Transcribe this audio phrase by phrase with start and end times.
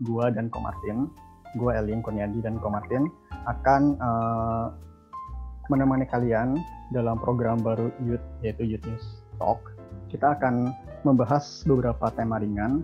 [0.00, 1.12] gue dan Ko Martin,
[1.60, 3.08] gue Elin Kurniadi dan Ko Martin
[3.44, 4.66] akan uh,
[5.68, 6.56] menemani kalian
[6.90, 9.06] dalam program baru Youth yaitu Youth News
[9.36, 9.60] Talk.
[10.08, 10.72] Kita akan
[11.04, 12.82] membahas beberapa tema ringan.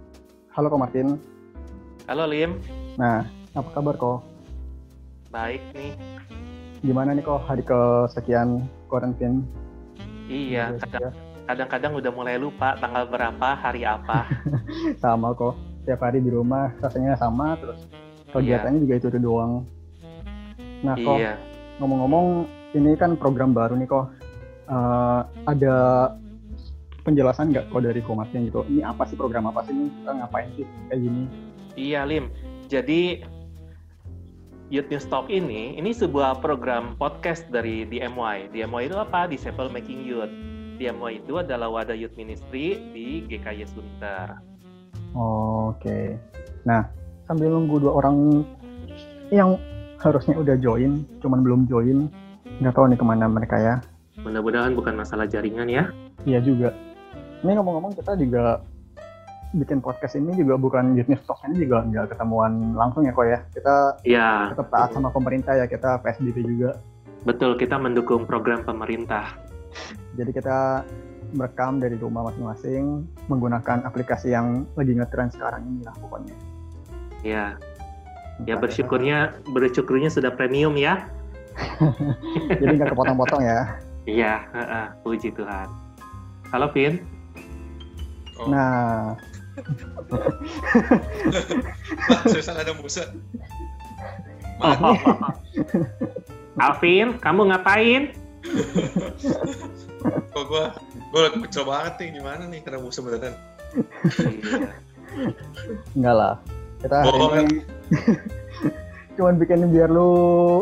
[0.53, 1.17] Halo Ko Martin.
[2.07, 2.61] Halo Lim.
[3.01, 3.25] Nah,
[3.57, 4.13] apa kabar Ko?
[5.33, 5.97] Baik nih.
[6.85, 9.43] Gimana nih kok hari kesekian karantin?
[10.29, 10.77] Iya,
[11.47, 14.29] kadang-kadang udah mulai lupa tanggal berapa, hari apa.
[15.03, 15.76] sama kok.
[15.87, 17.87] Tiap hari di rumah rasanya sama terus
[18.35, 18.85] kegiatannya iya.
[18.85, 19.53] juga itu, itu doang.
[20.83, 21.35] Nah kok iya.
[21.79, 24.11] ngomong-ngomong ini kan program baru nih kok.
[24.67, 26.11] Uh, ada
[27.07, 28.67] penjelasan nggak kok dari Komasnya gitu?
[28.67, 29.87] Ini apa sih program apa sih ini?
[30.03, 31.23] Kita ngapain sih kayak gini?
[31.79, 32.35] Iya Lim.
[32.67, 33.23] Jadi
[34.67, 38.51] Youth News Talk ini, ini sebuah program podcast dari DMY.
[38.51, 39.31] DMY itu apa?
[39.31, 40.35] Disciple Making Youth.
[40.83, 44.43] DMY itu adalah wadah youth ministry di GKY Sunter.
[45.17, 45.81] Oke.
[45.81, 46.05] Okay.
[46.69, 46.85] Nah,
[47.25, 48.45] sambil nunggu dua orang
[49.33, 49.57] yang
[49.97, 52.13] harusnya udah join, cuman belum join,
[52.61, 53.75] nggak tahu nih ke mana mereka ya.
[54.21, 55.89] Mudah-mudahan bukan masalah jaringan ya.
[56.29, 56.77] Iya juga.
[57.41, 58.61] Ini ngomong-ngomong kita juga
[59.57, 63.39] bikin podcast ini juga bukan News Talk ini juga nggak ketemuan langsung ya kok ya.
[63.57, 64.29] Kita ya.
[64.53, 66.77] tetap taat sama pemerintah ya, kita PSBB juga.
[67.25, 69.35] Betul, kita mendukung program pemerintah.
[70.17, 70.87] Jadi kita
[71.35, 76.37] merekam dari rumah masing-masing menggunakan aplikasi yang lagi ngetren sekarang ini lah pokoknya.
[77.25, 77.47] Ya.
[78.45, 81.09] Ya bersyukurnya bersyukurnya sudah premium ya.
[82.61, 83.81] Jadi nggak kepotong-potong ya.
[84.07, 85.67] Iya, uh, uh, puji Tuhan.
[86.53, 87.03] Halo Vin.
[88.37, 88.53] Oh.
[88.53, 89.17] Nah,
[92.29, 93.09] Susan ada Musa.
[96.61, 98.13] Alvin, kamu ngapain?
[100.35, 100.65] Kok gua
[101.11, 103.35] gua lagi kecil banget nih gimana nih karena Musa beneran.
[105.97, 106.35] Enggak lah.
[106.77, 107.59] Kita hari Bohong, ini
[109.17, 110.13] cuman bikin biar lu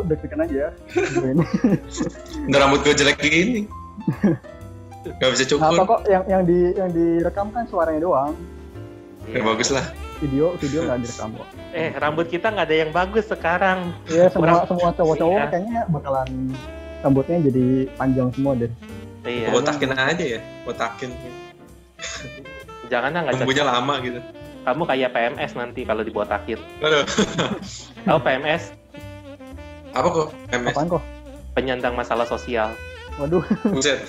[0.07, 0.71] deg-degan aja.
[2.47, 3.67] Nggak rambut gue jelek gini.
[5.05, 5.75] Gak bisa cukur.
[5.75, 8.33] Apa kok yang yang di yang direkam kan suaranya doang.
[9.29, 9.45] Ya, yeah.
[9.45, 9.85] bagus lah.
[10.23, 11.49] Video video nggak direkam kok.
[11.75, 13.93] Eh rambut kita nggak ada yang bagus sekarang.
[14.07, 15.51] Iya semua semua cowok-cowok iya.
[15.51, 16.29] kayaknya bakalan
[17.05, 17.67] rambutnya jadi
[17.99, 18.73] panjang semua deh.
[19.25, 19.49] Iya.
[19.49, 21.11] Botakin aja ya, botakin.
[22.93, 24.21] Jangan lah nggak Tumbuhnya lama gitu.
[24.65, 26.61] Kamu kayak PMS nanti kalau dibotakin.
[26.85, 27.05] Aduh.
[28.05, 28.73] Tahu PMS?
[29.97, 30.29] Apa kok?
[30.53, 30.77] PMS?
[30.77, 31.03] Apaan kok?
[31.57, 32.73] Penyandang masalah sosial.
[33.17, 33.45] Waduh.
[33.73, 34.05] Buset.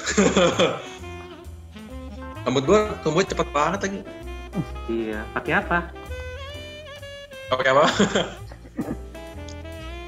[2.44, 4.00] Rambut gua tumbuh cepet banget lagi.
[4.88, 5.78] Iya, pakai apa?
[7.52, 7.86] Pakai apa?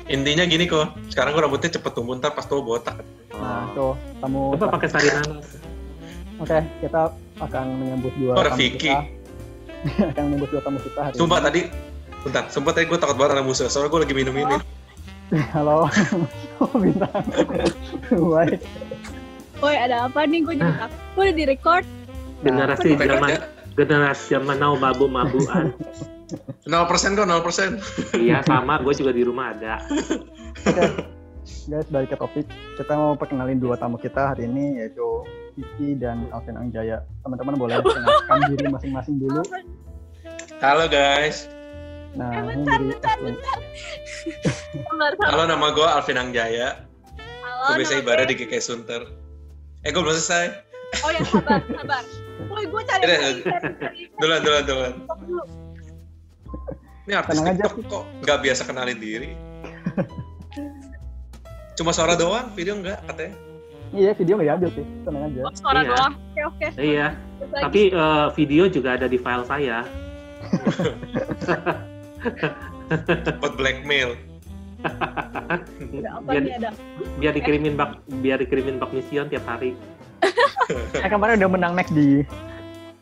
[0.07, 3.03] Intinya gini kok, sekarang gua rambutnya cepet tumbuh, ntar pas tua botak.
[3.35, 3.91] Nah, tuh,
[4.23, 4.55] kamu...
[4.55, 5.59] Coba pakai sari nanas.
[6.39, 7.11] Oke, kita
[7.43, 8.87] akan menyambut dua oh, tamu Vicky.
[8.87, 9.03] kita.
[10.15, 11.45] akan menyambut dua tamu kita hari Sumpah ini.
[11.51, 11.61] tadi,
[12.23, 14.57] bentar, sumpah tadi gue takut banget ada musuh, soalnya gue lagi minum ini.
[15.51, 15.91] Halo,
[16.63, 17.27] oh, bintang.
[18.07, 18.63] Baik.
[19.59, 20.39] Woi, ada apa nih?
[20.45, 21.83] Gue jadi Gue udah di-record.
[22.47, 23.31] Generasi zaman
[23.75, 24.77] generasi zaman now
[26.27, 27.15] mabuk-mabukan.
[27.15, 28.19] 0% kok, 0%.
[28.19, 28.79] iya, sama.
[28.83, 29.79] Gue juga di rumah ada.
[31.67, 32.45] Guys, balik ke topik.
[32.75, 35.23] Kita mau perkenalin dua tamu kita hari ini, yaitu
[35.55, 37.07] Kiki dan Alvin Angjaya.
[37.23, 39.43] Teman-teman boleh perkenalkan diri masing-masing dulu.
[40.59, 41.47] Halo guys.
[42.17, 43.57] Nah, eh, bentar, ini bentar, bentar.
[45.31, 46.83] Halo, nama gue Alvin Angjaya.
[47.15, 49.07] Halo, gue biasa ibadah di GK Sunter.
[49.87, 50.67] Eh, gue belum selesai.
[51.03, 52.03] Oh ya, sabar, sabar.
[52.47, 53.03] Woi, gue cari
[54.19, 54.93] Duluan, duluan, duluan.
[57.07, 57.87] Ini artis Tenang TikTok aja.
[57.87, 59.31] kok nggak biasa kenalin diri.
[61.79, 63.31] Cuma suara doang, video enggak katanya.
[63.95, 65.39] Iya, video nggak diambil sih, tenang aja.
[65.47, 65.89] Oh, suara iya.
[65.95, 66.67] doang, oke oke.
[66.75, 67.07] Iya,
[67.63, 69.87] tapi uh, video juga ada di file saya.
[73.39, 74.19] Buat blackmail.
[76.27, 76.43] biar,
[77.23, 79.79] biar dikirimin bak biar dikirimin bak mission tiap hari.
[80.99, 82.27] eh kemarin udah menang next di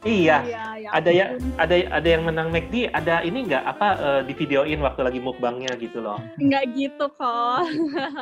[0.06, 0.38] Iya.
[0.46, 4.38] iya ya ada yang ada ada yang menang McD, ada ini nggak apa uh, di
[4.38, 6.22] videoin waktu lagi mukbangnya gitu loh.
[6.38, 7.66] Nggak gitu kok.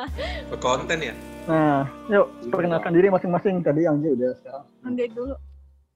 [0.64, 1.14] konten ya.
[1.44, 4.64] Nah, yuk perkenalkan diri masing-masing tadi yang dia udah sekarang.
[4.80, 5.34] Angde dulu.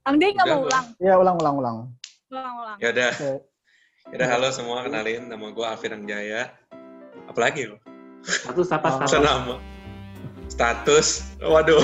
[0.05, 0.87] Angde nggak mau ulang?
[1.01, 1.77] Iya ulang ulang ulang.
[2.29, 2.77] Ulang ulang.
[2.85, 3.13] Ya udah.
[4.09, 6.53] Ya udah halo semua kenalin nama gue Alvin Angjaya.
[7.33, 7.81] Apalagi lo?
[8.29, 9.25] Status apa status?
[9.25, 9.57] Nama.
[10.53, 11.09] Status.
[11.41, 11.81] Waduh.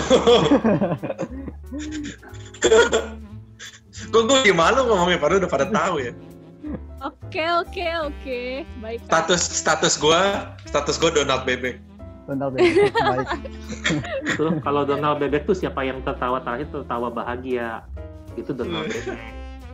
[3.95, 6.13] Kok gue gimana ngomongnya padahal udah pada tahu ya.
[7.05, 8.41] Oke oke oke
[8.83, 8.99] baik.
[9.07, 10.21] Status status gue
[10.67, 11.79] status gue Donald Bebek.
[12.27, 13.29] Donald Bebek baik.
[14.65, 17.87] Kalau Donald Bebek tuh siapa yang tertawa terakhir tertawa bahagia
[18.35, 19.19] itu Donald Bebek.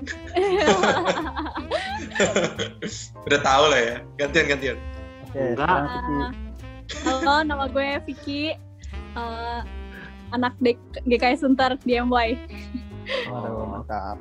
[3.29, 3.97] Udah tahu lah ya.
[4.21, 4.77] Gantian gantian.
[5.31, 5.63] Oke, okay,
[7.07, 8.51] Halo, nama gue Vicky.
[9.15, 9.63] Uh,
[10.35, 10.75] anak dek
[11.07, 12.35] GKS Sunter di MY.
[13.31, 14.17] Oh, mantap.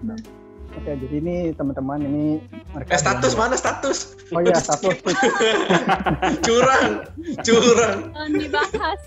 [0.70, 2.26] Oke, jadi ini teman-teman ini
[2.78, 4.14] mereka eh, status mana status?
[4.30, 5.02] Oh iya, status.
[6.46, 7.10] curang.
[7.42, 8.00] Curang.
[8.14, 9.02] Jangan dibahas.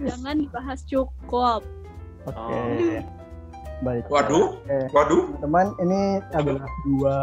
[0.00, 1.60] Jangan dibahas cukup.
[2.24, 2.32] Oke.
[2.32, 3.04] Okay.
[3.04, 3.84] Oh.
[3.84, 4.04] Baik.
[4.08, 4.56] Waduh.
[4.64, 4.84] Okay.
[4.96, 5.22] Waduh.
[5.36, 6.00] Teman-teman, ini
[6.32, 7.16] adalah dua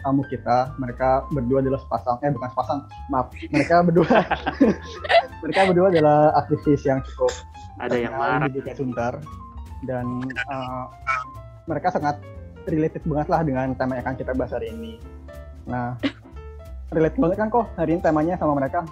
[0.00, 0.72] tamu kita.
[0.80, 2.16] Mereka berdua adalah sepasang.
[2.24, 2.80] Eh, bukan sepasang.
[3.12, 3.28] Maaf.
[3.52, 4.08] Mereka berdua.
[5.44, 7.32] mereka berdua adalah aktivis yang cukup
[7.76, 9.20] ada yang marah di Sunter
[9.84, 10.06] dan
[10.48, 10.88] uh,
[11.68, 12.16] mereka sangat
[12.70, 14.96] related banget lah dengan tema yang akan kita bahas hari ini.
[15.68, 15.98] Nah,
[16.94, 18.86] relate banget kan kok hari ini temanya sama mereka?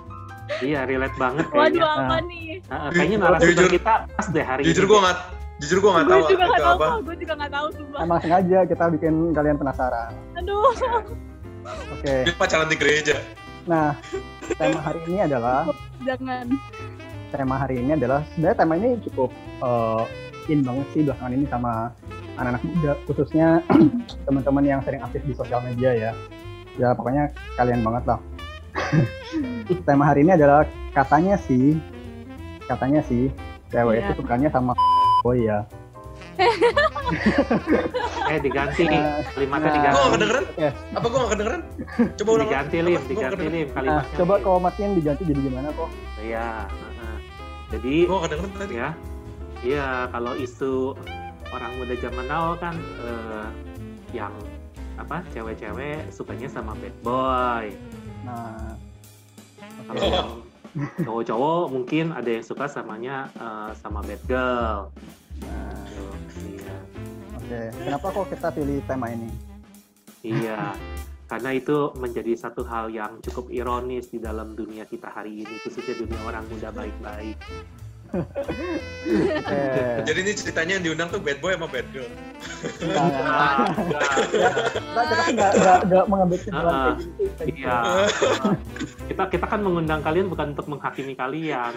[0.60, 1.80] Iya, relate banget kayaknya.
[1.80, 2.46] Waduh, apa nah, nih?
[2.68, 4.76] Uh, kayaknya narasumber kita pas deh hari jujur ini.
[4.76, 5.18] Jujur gue nggak
[5.62, 6.18] Jujur gue gak tahu.
[6.18, 6.86] Gue juga gak tahu, apa.
[6.98, 8.00] gue juga gak tahu sumpah.
[8.02, 10.12] Emang sengaja kita bikin kalian penasaran.
[10.34, 10.74] Aduh.
[11.94, 12.26] Oke.
[12.26, 12.34] Okay.
[12.34, 13.16] pacaran di gereja.
[13.64, 13.94] Nah,
[14.58, 15.70] tema hari ini adalah.
[16.02, 16.50] Jangan.
[17.30, 19.30] Tema hari ini adalah sebenarnya tema ini cukup
[19.62, 20.04] uh,
[20.48, 21.92] in banget sih belakangan ini sama
[22.34, 23.62] anak-anak muda, khususnya
[24.26, 26.10] teman-teman yang sering aktif di sosial media ya.
[26.74, 28.18] Ya pokoknya kalian banget lah.
[29.86, 31.78] tema hari ini adalah katanya sih,
[32.66, 33.30] katanya sih
[33.70, 34.06] cewek yeah.
[34.06, 34.72] itu sukanya sama
[35.26, 35.64] Oh iya.
[38.32, 39.00] eh diganti nih
[39.32, 39.94] kalimatnya nah, diganti.
[39.94, 40.44] Gue gak kedengeran?
[40.58, 40.72] Yeah.
[40.98, 41.62] Apa gue gak kedengeran?
[42.18, 42.48] Coba ulang.
[42.50, 44.02] Diganti lim, diganti lim kalimatnya.
[44.02, 45.88] Nah, coba kalau matiin diganti jadi gimana kok?
[46.20, 46.48] Iya.
[46.68, 47.16] Nah,
[47.70, 47.94] jadi.
[48.04, 48.74] Gue gak kedengeran tadi.
[48.74, 48.90] Ya.
[49.64, 50.92] Iya, kalau isu
[51.48, 53.48] orang muda zaman now kan uh,
[54.12, 54.32] yang
[55.00, 57.72] apa cewek-cewek sukanya sama bad boy.
[58.28, 58.76] Nah.
[59.88, 60.12] Kalau oh.
[60.12, 60.30] yang
[61.06, 64.90] cowok-cowok mungkin ada yang suka samanya uh, sama bad girl
[65.42, 65.86] nah
[66.50, 66.74] iya
[67.38, 67.66] oke okay.
[67.78, 69.30] kenapa kok kita pilih tema ini
[70.26, 70.74] iya
[71.30, 75.94] karena itu menjadi satu hal yang cukup ironis di dalam dunia kita hari ini khususnya
[75.94, 77.38] dunia orang muda baik-baik
[80.04, 82.08] jadi ini ceritanya yang diundang tuh bad boy sama bad girl.
[85.28, 86.96] Enggak, mengambil kesimpulan
[87.44, 87.76] Iya.
[89.04, 91.72] kita kita kan mengundang kalian bukan untuk menghakimi kalian.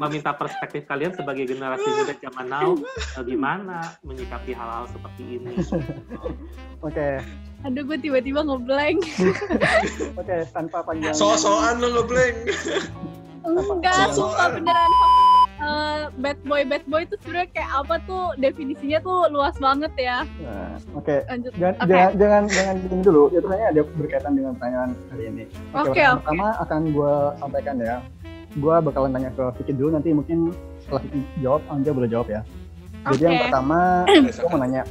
[0.00, 2.70] Meminta perspektif kalian sebagai generasi muda zaman now
[3.18, 5.52] bagaimana menyikapi hal-hal seperti ini.
[6.80, 7.20] Oke.
[7.64, 9.00] Aduh, gue tiba-tiba ngeblank.
[10.20, 11.16] Oke, tanpa panjang.
[11.16, 12.36] So-soan lo ngeblank.
[13.44, 14.90] Enggak, sumpah beneran
[15.60, 20.18] uh, bad boy bad boy itu sebenarnya kayak apa tuh definisinya tuh luas banget ya.
[20.40, 21.24] Nah, Oke.
[21.24, 21.48] Okay.
[21.56, 21.88] Jangan, okay.
[21.88, 23.22] jangan jangan jangan ini dulu.
[23.32, 25.44] Itu sebenarnya ada berkaitan dengan pertanyaan hari ini.
[25.72, 25.90] Oke.
[25.92, 27.96] Okay, okay, pertama akan gue sampaikan ya.
[28.54, 30.38] Gue bakalan tanya ke Vicky dulu nanti mungkin
[30.78, 32.40] setelah Vicky jawab, Anja boleh jawab ya.
[33.04, 33.26] Jadi okay.
[33.28, 33.78] yang pertama,
[34.40, 34.82] gue mau nanya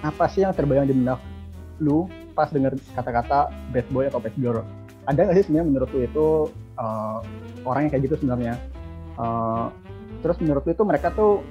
[0.00, 1.20] apa sih yang terbayang di benak
[1.80, 4.64] lu pas dengar kata-kata bad boy atau bad girl?
[5.08, 6.26] Ada nggak sih sebenarnya menurut lu itu
[6.80, 7.20] uh,
[7.68, 8.56] orang yang kayak gitu sebenarnya
[9.20, 9.68] uh,
[10.24, 11.44] terus menurut itu mereka tuh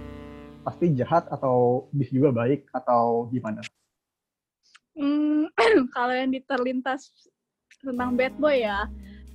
[0.63, 3.63] pasti jahat atau bis juga baik atau gimana?
[4.93, 5.47] Hmm,
[5.95, 7.09] kalau yang diterlintas
[7.79, 8.85] tentang bad boy ya,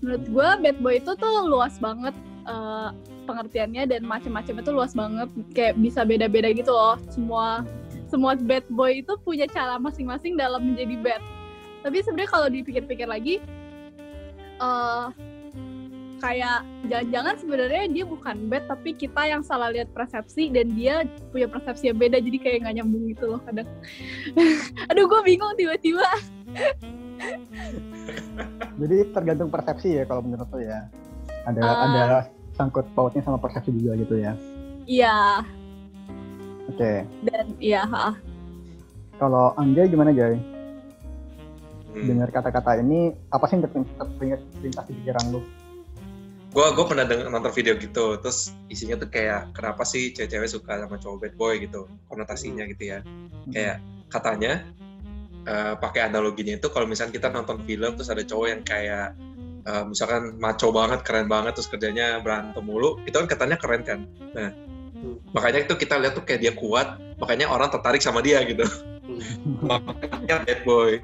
[0.04, 2.12] menurut gue bad boy itu tuh luas banget
[2.44, 2.92] uh,
[3.24, 7.00] pengertiannya dan macam-macam itu luas banget, kayak bisa beda-beda gitu loh.
[7.08, 7.64] Semua
[8.06, 11.22] semua bad boy itu punya cara masing-masing dalam menjadi bad.
[11.82, 13.40] Tapi sebenarnya kalau dipikir-pikir lagi,
[14.60, 15.10] uh,
[16.18, 21.46] kayak jangan-jangan sebenarnya dia bukan bad tapi kita yang salah lihat persepsi dan dia punya
[21.48, 23.68] persepsi yang beda jadi kayak nggak nyambung gitu loh kadang.
[24.90, 26.06] Aduh gue bingung tiba-tiba.
[28.74, 30.86] Jadi tergantung persepsi ya kalau menurut lo ya.
[31.44, 32.04] Ada uh, ada
[32.56, 34.32] sangkut pautnya sama persepsi juga gitu ya.
[34.84, 35.44] Iya.
[36.64, 36.80] Oke.
[36.80, 36.98] Okay.
[37.28, 37.84] dan iya
[39.18, 40.38] kalau Anjay gimana Jay
[41.94, 42.06] hmm.
[42.06, 45.40] dengar kata-kata ini apa sih yang terlintas di pikiran lu
[46.54, 50.86] gue gue pernah denger, nonton video gitu terus isinya tuh kayak kenapa sih cewek-cewek suka
[50.86, 52.98] sama cowok bad boy gitu konotasinya gitu ya.
[53.50, 54.62] Kayak katanya
[55.50, 59.18] uh, pakai analoginya itu kalau misalnya kita nonton film terus ada cowok yang kayak
[59.66, 64.06] uh, misalkan maco banget keren banget terus kerjanya berantem mulu itu kan katanya keren kan?
[64.30, 64.54] Nah
[65.34, 68.62] makanya itu kita lihat tuh kayak dia kuat makanya orang tertarik sama dia gitu.
[69.68, 70.96] Makanya bad boy.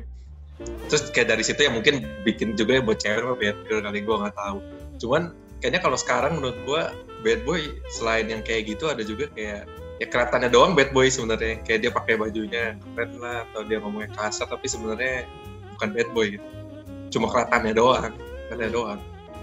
[0.88, 4.16] Terus kayak dari situ ya mungkin bikin juga ya buat cewek bad girl kali gue
[4.16, 5.33] nggak tahu cuman
[5.64, 6.83] kayaknya kalau sekarang menurut gue
[7.25, 7.61] bad boy
[7.92, 9.69] selain yang kayak gitu ada juga kayak
[10.00, 11.61] ya kelihatannya doang bad boy sebenarnya.
[11.64, 12.64] Kayak dia pakai bajunya
[12.97, 15.28] keren lah atau dia ngomongnya kasar tapi sebenarnya
[15.76, 16.47] bukan bad boy gitu.
[17.12, 19.00] Cuma kelihatannya doang kelihatannya doang.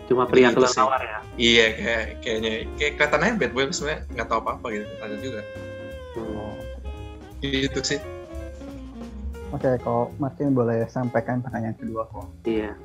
[0.08, 1.20] Cuma pria gitu kelelawar ya?
[1.38, 5.42] Iya kayak kayaknya kayak kelihatannya bad boy sebenarnya nggak tahu apa apa gitu ada juga.
[6.18, 6.56] Oh.
[7.46, 8.02] gitu sih.
[9.54, 12.28] Oke, kalau Martin boleh sampaikan pertanyaan kedua kok.
[12.44, 12.76] Iya.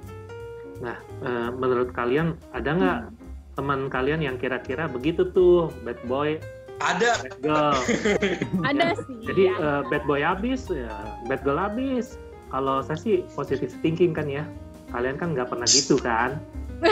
[0.80, 3.14] Nah, uh, menurut kalian ada nggak hmm.
[3.58, 6.40] teman kalian yang kira-kira begitu tuh bad boy?
[6.80, 7.20] Ada.
[7.20, 7.76] Bad girl.
[8.68, 9.16] ada sih.
[9.28, 10.90] Jadi uh, bad boy habis, ya,
[11.28, 12.16] bad girl habis.
[12.48, 14.44] Kalau saya sih positif thinking kan ya.
[14.90, 16.40] Kalian kan nggak pernah gitu kan?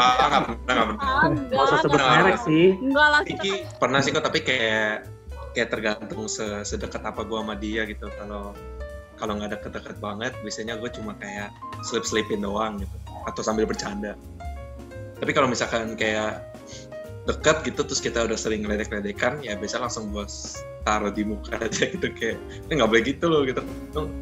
[0.00, 1.20] ah, nggak pernah, nggak pernah.
[1.52, 2.66] Nggak usah sebut merek sih.
[2.80, 3.20] Enggak lah.
[3.28, 5.06] Iki pernah sih kok, tapi kayak
[5.52, 6.30] kayak tergantung
[6.62, 8.54] sedekat apa gue sama dia gitu kalau
[9.18, 11.50] kalau nggak deket-deket banget biasanya gue cuma kayak
[11.82, 12.96] slip slipin doang gitu.
[13.26, 14.14] Atau sambil bercanda.
[15.18, 16.48] Tapi kalau misalkan kayak
[17.28, 21.92] deket gitu terus kita udah sering ledek-ledekan ya bisa langsung bos taruh di muka aja
[21.92, 23.60] gitu kayak ini nggak boleh gitu loh gitu.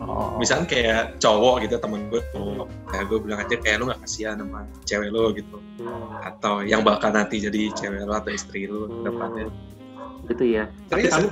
[0.02, 0.34] Oh.
[0.42, 4.42] misalnya kayak cowok gitu temen gue cowok kayak gue bilang aja kayak lu nggak kasihan
[4.42, 5.56] sama cewek lo gitu.
[5.78, 6.18] Hmm.
[6.26, 9.46] atau yang bakal nanti jadi cewek lo atau istri lo depannya
[10.28, 10.64] gitu ya.
[10.90, 11.28] Tapi kamu,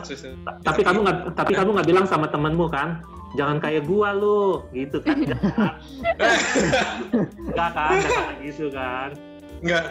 [0.62, 3.02] tapi kamu nggak, tapi kamu nggak bilang sama temenmu kan,
[3.34, 5.18] jangan kayak gua lu, gitu kan?
[7.50, 9.10] Enggak kan, enggak gitu kan?
[9.62, 9.84] Enggak.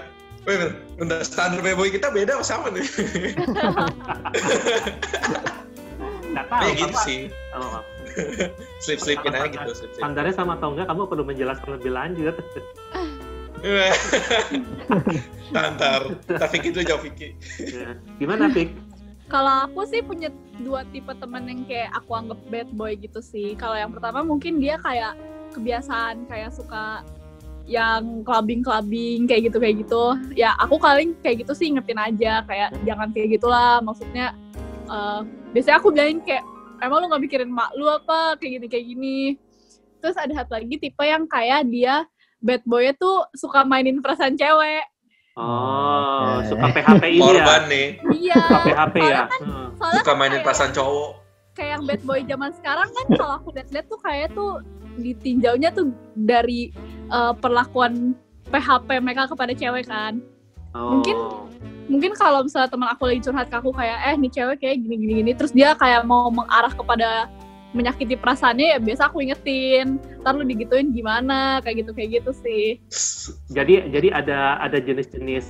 [0.44, 0.60] Wait,
[1.00, 2.84] bentar, standar playboy kita beda sama nih.
[6.28, 6.60] Enggak tahu.
[6.60, 7.22] Kayak gitu sih.
[7.56, 7.80] Oh,
[8.84, 9.72] slip slipin aja gitu.
[9.72, 10.04] Slip -slip.
[10.04, 12.36] Standarnya sama atau enggak, kamu perlu menjelaskan lebih lanjut.
[15.56, 16.12] Antar,
[16.44, 17.40] tapi itu jauh Vicky.
[17.64, 17.96] Ya.
[18.20, 18.76] Gimana Vicky?
[19.32, 20.30] Kalau aku sih punya
[20.62, 23.56] dua tipe temen yang kayak aku anggap bad boy gitu sih.
[23.58, 25.18] Kalau yang pertama mungkin dia kayak
[25.56, 27.02] kebiasaan kayak suka
[27.64, 30.04] yang clubbing-clubbing kayak gitu kayak gitu.
[30.36, 33.80] Ya aku paling kayak gitu sih ingetin aja kayak jangan kayak gitulah.
[33.80, 34.36] Maksudnya
[34.92, 35.24] uh,
[35.56, 36.44] biasanya aku bilangin kayak
[36.84, 39.20] emang lu nggak mikirin mak lu apa kayak gini kayak gini.
[40.04, 42.04] Terus ada satu lagi tipe yang kayak dia
[42.44, 44.84] bad boy tuh suka mainin perasaan cewek.
[45.34, 46.54] Oh, okay.
[46.54, 47.72] suka PHP ini Korban ya?
[47.74, 47.88] nih.
[48.14, 48.36] Iya.
[48.38, 49.22] Suka PHP ya.
[49.26, 49.94] Kan, hmm.
[49.98, 51.12] Suka mainin perasaan cowok.
[51.58, 54.52] Kayak yang bad boy zaman sekarang kan kalau aku lihat-lihat tuh kayak tuh
[55.02, 56.70] ditinjaunya tuh dari
[57.10, 58.14] uh, perlakuan
[58.54, 60.22] PHP mereka kepada cewek kan.
[60.78, 60.98] Oh.
[60.98, 61.18] Mungkin
[61.90, 64.96] mungkin kalau misalnya teman aku lagi curhat ke aku kayak eh nih cewek kayak gini
[65.02, 67.28] gini gini terus dia kayak mau mengarah kepada
[67.74, 70.00] menyakiti perasaannya ya biasa aku ingetin.
[70.22, 71.60] Ntar lu digituin gimana?
[71.66, 72.66] Kayak gitu kayak gitu sih.
[73.52, 75.46] Jadi jadi ada ada jenis-jenis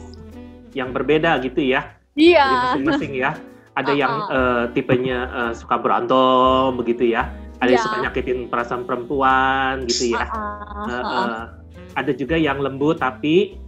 [0.74, 1.94] yang berbeda gitu ya?
[2.16, 2.74] Iya.
[2.76, 3.38] Masing-masing ya.
[3.74, 4.02] Ada uh -uh.
[4.02, 7.30] yang uh, tipenya uh, suka berantem begitu ya?
[7.62, 7.72] Ada yeah.
[7.76, 7.86] yang iya.
[7.86, 10.26] suka nyakitin perasaan perempuan gitu ya?
[10.26, 10.90] Uh -uh.
[10.90, 11.46] Uh -uh.
[11.94, 13.62] ada juga yang lembut tapi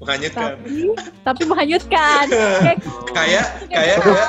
[0.00, 0.76] menghanyutkan tapi,
[1.28, 2.24] tapi menghanyutkan
[3.16, 4.28] kayak kayak kayak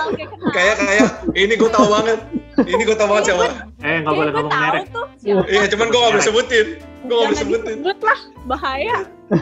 [0.51, 2.19] kayak kayak ini gue tahu banget
[2.67, 3.45] ini gue tau banget siapa.
[3.81, 4.85] Eh, nggak boleh ngomong merek.
[5.25, 6.67] Iya, cuman gue nggak boleh sebutin.
[7.05, 7.75] Gue nggak boleh sebutin.
[7.81, 8.97] Sebut lah, bahaya.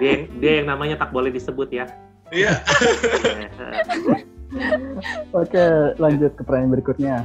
[0.00, 1.86] dia, dia yang namanya tak boleh disebut ya.
[2.34, 2.52] Iya.
[5.34, 5.64] Oke,
[5.98, 7.16] lanjut ke pertanyaan berikutnya.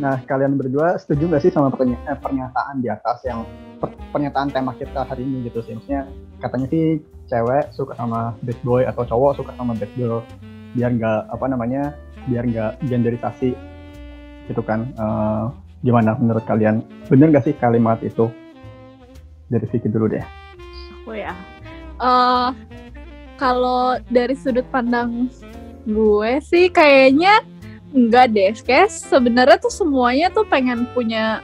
[0.00, 3.44] Nah, kalian berdua setuju nggak sih sama eh, pernyataan di atas yang
[4.14, 5.76] pernyataan tema kita hari ini gitu sih?
[5.76, 6.08] Maksudnya
[6.40, 10.20] katanya sih cewek suka sama bad boy atau cowok suka sama bad girl
[10.72, 11.82] biar nggak apa namanya
[12.28, 13.52] biar nggak genderisasi
[14.48, 14.90] gitu kan.
[14.98, 16.86] Uh, gimana menurut kalian?
[17.10, 18.30] Bener gak sih kalimat itu?
[19.50, 20.24] Dari Vicky dulu deh.
[21.02, 21.34] Aku ya.
[21.98, 22.54] Uh,
[23.36, 25.26] kalau dari sudut pandang
[25.82, 27.42] gue sih kayaknya
[27.90, 28.54] enggak deh.
[28.62, 31.42] Kayak sebenarnya tuh semuanya tuh pengen punya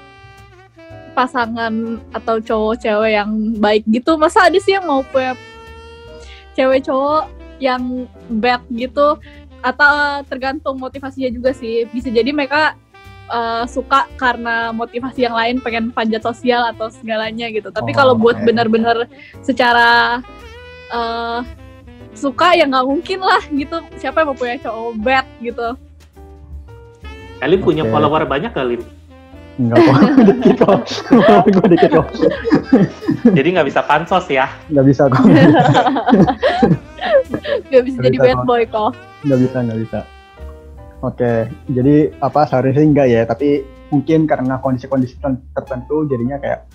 [1.13, 4.15] pasangan atau cowok cewek yang baik gitu.
[4.15, 5.35] Masa ada sih yang mau punya
[6.55, 7.27] cewek cowok
[7.59, 8.07] yang
[8.39, 9.19] bad gitu?
[9.59, 11.85] Atau tergantung motivasinya juga sih.
[11.91, 12.79] Bisa jadi mereka
[13.31, 18.15] uh, suka karena motivasi yang lain pengen panjat sosial atau segalanya gitu tapi oh, kalau
[18.17, 19.09] buat benar-benar
[19.45, 20.21] secara
[20.93, 21.41] uh,
[22.17, 25.69] suka ya nggak mungkin lah gitu siapa yang mau punya cowok bad gitu
[27.39, 27.93] Kalim punya okay.
[27.95, 28.77] follower banyak kali
[29.59, 30.81] Enggak kok, dikit kok.
[31.51, 32.07] Gue dikit kok.
[33.43, 34.47] Jadi nggak bisa pansos ya?
[34.71, 35.19] Nggak bisa kok.
[37.69, 38.95] Nggak bisa jadi bad boy kok.
[39.27, 39.99] Nggak bisa, nggak bisa.
[40.99, 43.63] Oke, jadi apa seharusnya enggak ya, tapi
[43.95, 45.17] mungkin karena kondisi-kondisi
[45.55, 46.67] tertentu jadinya kayak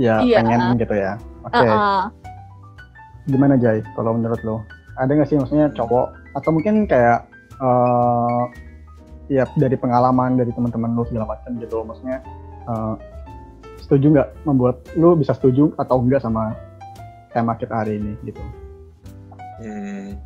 [0.00, 0.40] ya iya.
[0.40, 1.20] pengen gitu ya.
[1.44, 1.56] Oke.
[1.56, 1.68] Okay.
[1.68, 2.04] Uh -uh.
[3.26, 4.56] Gimana Jai kalau menurut lo?
[4.96, 7.28] Ada nggak sih maksudnya cowok atau mungkin kayak
[7.60, 8.48] uh,
[9.28, 12.22] ya dari pengalaman dari teman-teman lo segala macam gitu maksudnya
[12.70, 12.94] uh,
[13.82, 16.54] setuju nggak membuat lo bisa setuju atau enggak sama
[17.34, 18.40] tema kita hari ini gitu?
[19.60, 20.16] Hmm,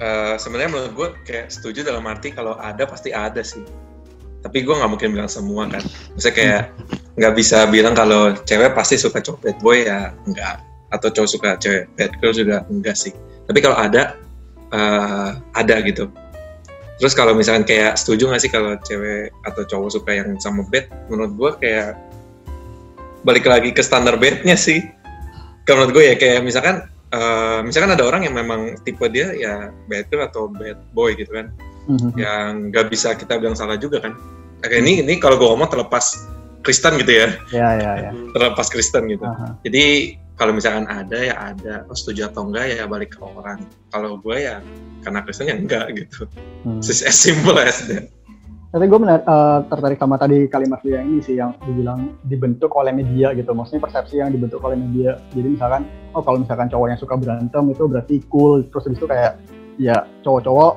[0.00, 3.62] uh, sebenarnya menurut gue kayak setuju dalam arti kalau ada pasti ada sih
[4.40, 5.84] tapi gue nggak mungkin bilang semua kan
[6.16, 6.62] misalnya kayak
[7.20, 11.48] nggak bisa bilang kalau cewek pasti suka cowok bad boy ya enggak atau cowok suka
[11.60, 13.12] cewek bad girl juga enggak sih
[13.44, 14.16] tapi kalau ada
[14.72, 16.08] uh, ada gitu
[17.00, 20.84] Terus kalau misalkan kayak setuju nggak sih kalau cewek atau cowok suka yang sama bed?
[21.08, 21.96] Menurut gue kayak
[23.24, 24.84] balik lagi ke standar bednya sih.
[25.64, 29.74] Kalau menurut gue ya kayak misalkan uh, misalkan ada orang yang memang tipe dia ya
[29.86, 31.50] bad girl atau bad boy gitu kan,
[31.86, 32.12] mm-hmm.
[32.18, 34.14] yang nggak bisa kita bilang salah juga kan.
[34.60, 36.28] Oke, ini ini kalau gue ngomong terlepas
[36.60, 37.28] Kristen gitu ya.
[37.48, 38.10] Iya iya iya.
[38.36, 39.24] Terlepas Kristen gitu.
[39.24, 39.56] Uh-huh.
[39.64, 43.64] Jadi kalau misalkan ada ya ada, oh, setuju atau enggak ya balik ke orang.
[43.88, 44.60] Kalau gue ya
[45.00, 46.28] karena Kristen ya enggak gitu.
[46.64, 46.80] Hmm.
[46.84, 48.12] As simple as that.
[48.70, 52.94] Tapi gue benar uh, tertarik sama tadi kalimat dia ini sih yang dibilang dibentuk oleh
[52.94, 53.50] media gitu.
[53.50, 55.18] Maksudnya persepsi yang dibentuk oleh media.
[55.34, 58.62] Jadi misalkan, oh kalau misalkan cowok yang suka berantem itu berarti cool.
[58.70, 59.32] Terus habis itu kayak
[59.74, 60.72] ya cowok-cowok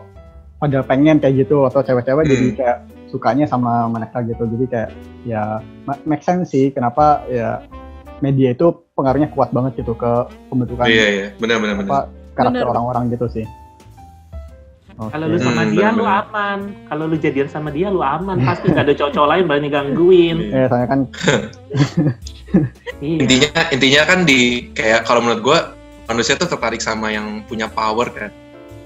[0.58, 2.34] pada pengen kayak gitu atau cewek-cewek hmm.
[2.34, 2.78] jadi kayak
[3.14, 4.42] sukanya sama mereka gitu.
[4.42, 4.90] Jadi kayak
[5.30, 5.62] ya
[6.10, 7.62] make sense sih kenapa ya
[8.26, 10.12] media itu pengaruhnya kuat banget gitu ke
[10.50, 10.90] pembentukan.
[10.90, 12.10] Iya iya, benar benar benar.
[12.34, 13.46] Karakter orang-orang gitu sih.
[14.94, 15.10] Okay.
[15.18, 16.60] Kalau lu sama hmm, dia bener, lu aman.
[16.86, 18.38] Kalau lu jadian sama dia lu aman.
[18.46, 20.38] Pasti gak ada cowok-cowok lain berani gangguin.
[20.54, 21.00] Iya, saya kan.
[23.02, 23.20] iya.
[23.26, 25.60] Intinya intinya kan di kayak kalau menurut gua
[26.06, 28.30] manusia tuh tertarik sama yang punya power kan.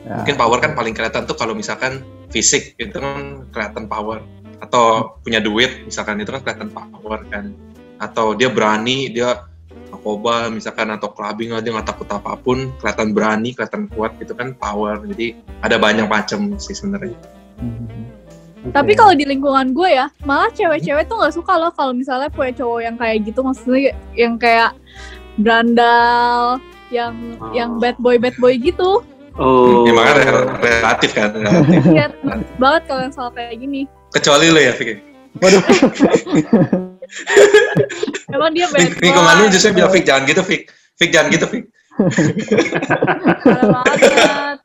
[0.08, 0.24] Ya.
[0.24, 2.00] Mungkin power kan paling kelihatan tuh kalau misalkan
[2.32, 4.24] fisik itu kan kelihatan power
[4.64, 7.54] atau punya duit misalkan itu kan kelihatan power kan
[8.02, 9.46] atau dia berani dia
[10.08, 14.56] narkoba misalkan atau clubbing dia nggak takut apa pun kelihatan berani kelihatan kuat gitu kan
[14.56, 15.36] power jadi
[15.68, 17.12] ada banyak macam sih sebenarnya
[17.60, 18.72] okay.
[18.72, 22.56] tapi kalau di lingkungan gue ya malah cewek-cewek tuh nggak suka loh kalau misalnya punya
[22.56, 24.72] cowok yang kayak gitu maksudnya yang kayak
[25.36, 27.52] brandal yang oh.
[27.52, 29.04] yang bad boy bad boy gitu
[29.38, 29.86] Oh.
[29.86, 31.30] Ya, makanya relatif kan.
[31.70, 32.10] Iya,
[32.58, 33.86] banget kalau yang soal kayak gini.
[34.10, 34.98] Kecuali lo ya, Vicky.
[35.38, 35.62] Waduh.
[38.36, 39.00] Emang dia bad boy.
[39.00, 40.62] Fik, ke mana justru bilang Fik jangan gitu Fik.
[40.98, 41.64] Fik jangan gitu Fik.
[43.58, 44.58] banget.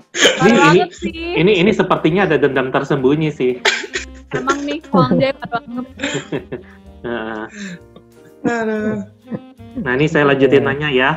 [0.44, 3.56] Ini, ini, ini ini sepertinya ada dendam tersembunyi sih.
[4.32, 5.86] Emang nih Huang Jae banget.
[7.04, 7.48] nah.
[9.80, 11.10] nah ini saya lanjutin nanya ya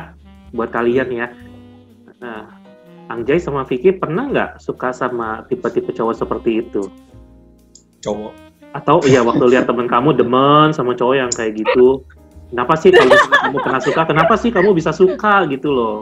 [0.56, 1.28] buat kalian ya.
[2.16, 2.48] Nah,
[3.06, 6.88] Angjay sama Vicky pernah nggak suka sama tipe-tipe cowok seperti itu?
[8.02, 8.45] Cowok
[8.76, 12.04] atau ya waktu lihat temen kamu demen sama cowok yang kayak gitu.
[12.46, 14.02] Kenapa sih kalau kamu pernah suka?
[14.06, 15.98] Kenapa sih kamu bisa suka gitu loh?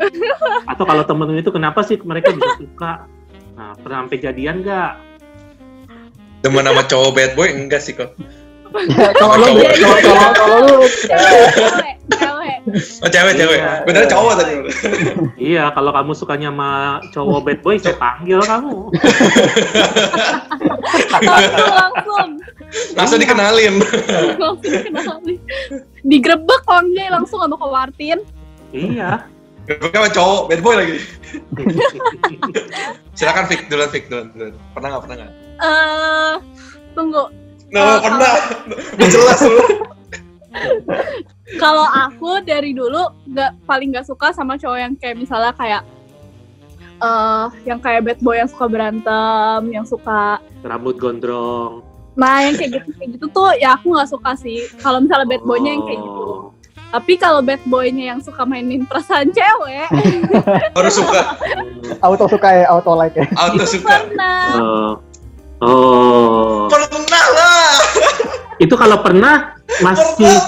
[0.69, 3.09] Atau kalau temen itu kenapa sih mereka bisa suka?
[3.55, 4.93] Nah pernah sampai jadian nggak?
[6.45, 7.49] Demen sama cowok bad boy?
[7.49, 8.13] Enggak sih kok
[9.19, 9.63] kalau lu
[10.35, 10.83] kalau lu
[12.73, 13.59] oh cewek cewek.
[13.61, 13.73] Iya.
[13.85, 14.55] bener cowok tadi.
[15.37, 18.89] Iya kalau kamu sukanya sama cowok bad boy saya panggil kamu.
[21.77, 22.29] Langsung.
[22.97, 23.75] Langsung dikenalin.
[24.41, 25.41] Langsung dikenalin.
[26.05, 28.19] Digrebek onnya langsung sama ke Martin
[28.75, 29.13] iya.
[29.65, 30.97] Grebeknya sama cowok bad boy lagi.
[33.17, 33.73] Silakan Fik.
[33.73, 34.13] Duluan Fik.
[34.13, 34.55] Duluan, duluan.
[34.77, 35.33] pernah nggak pernah nggak?
[35.33, 36.35] Eh uh,
[36.93, 37.25] tunggu.
[37.73, 38.33] Nah, uh, pernah.
[39.01, 39.65] Jelas lu.
[41.61, 45.83] Kalau aku dari dulu nggak paling nggak suka sama cowok yang kayak misalnya kayak
[47.05, 51.85] uh, yang kayak bad boy yang suka berantem, yang suka rambut gondrong.
[52.17, 54.65] Nah, yang kayak gitu kayak gitu tuh ya aku nggak suka sih.
[54.81, 56.23] Kalau misalnya bad boynya yang kayak gitu.
[56.25, 56.57] Oh.
[56.95, 59.91] Tapi kalau bad boynya yang suka mainin perasaan cewek,
[60.79, 61.21] baru suka.
[62.01, 63.27] auto suka ya, auto like ya.
[63.35, 63.99] Auto suka.
[63.99, 64.47] Pernah.
[64.55, 64.93] Uh,
[65.61, 66.71] oh.
[66.71, 67.75] Pernah lah.
[68.63, 70.39] Itu kalau pernah masih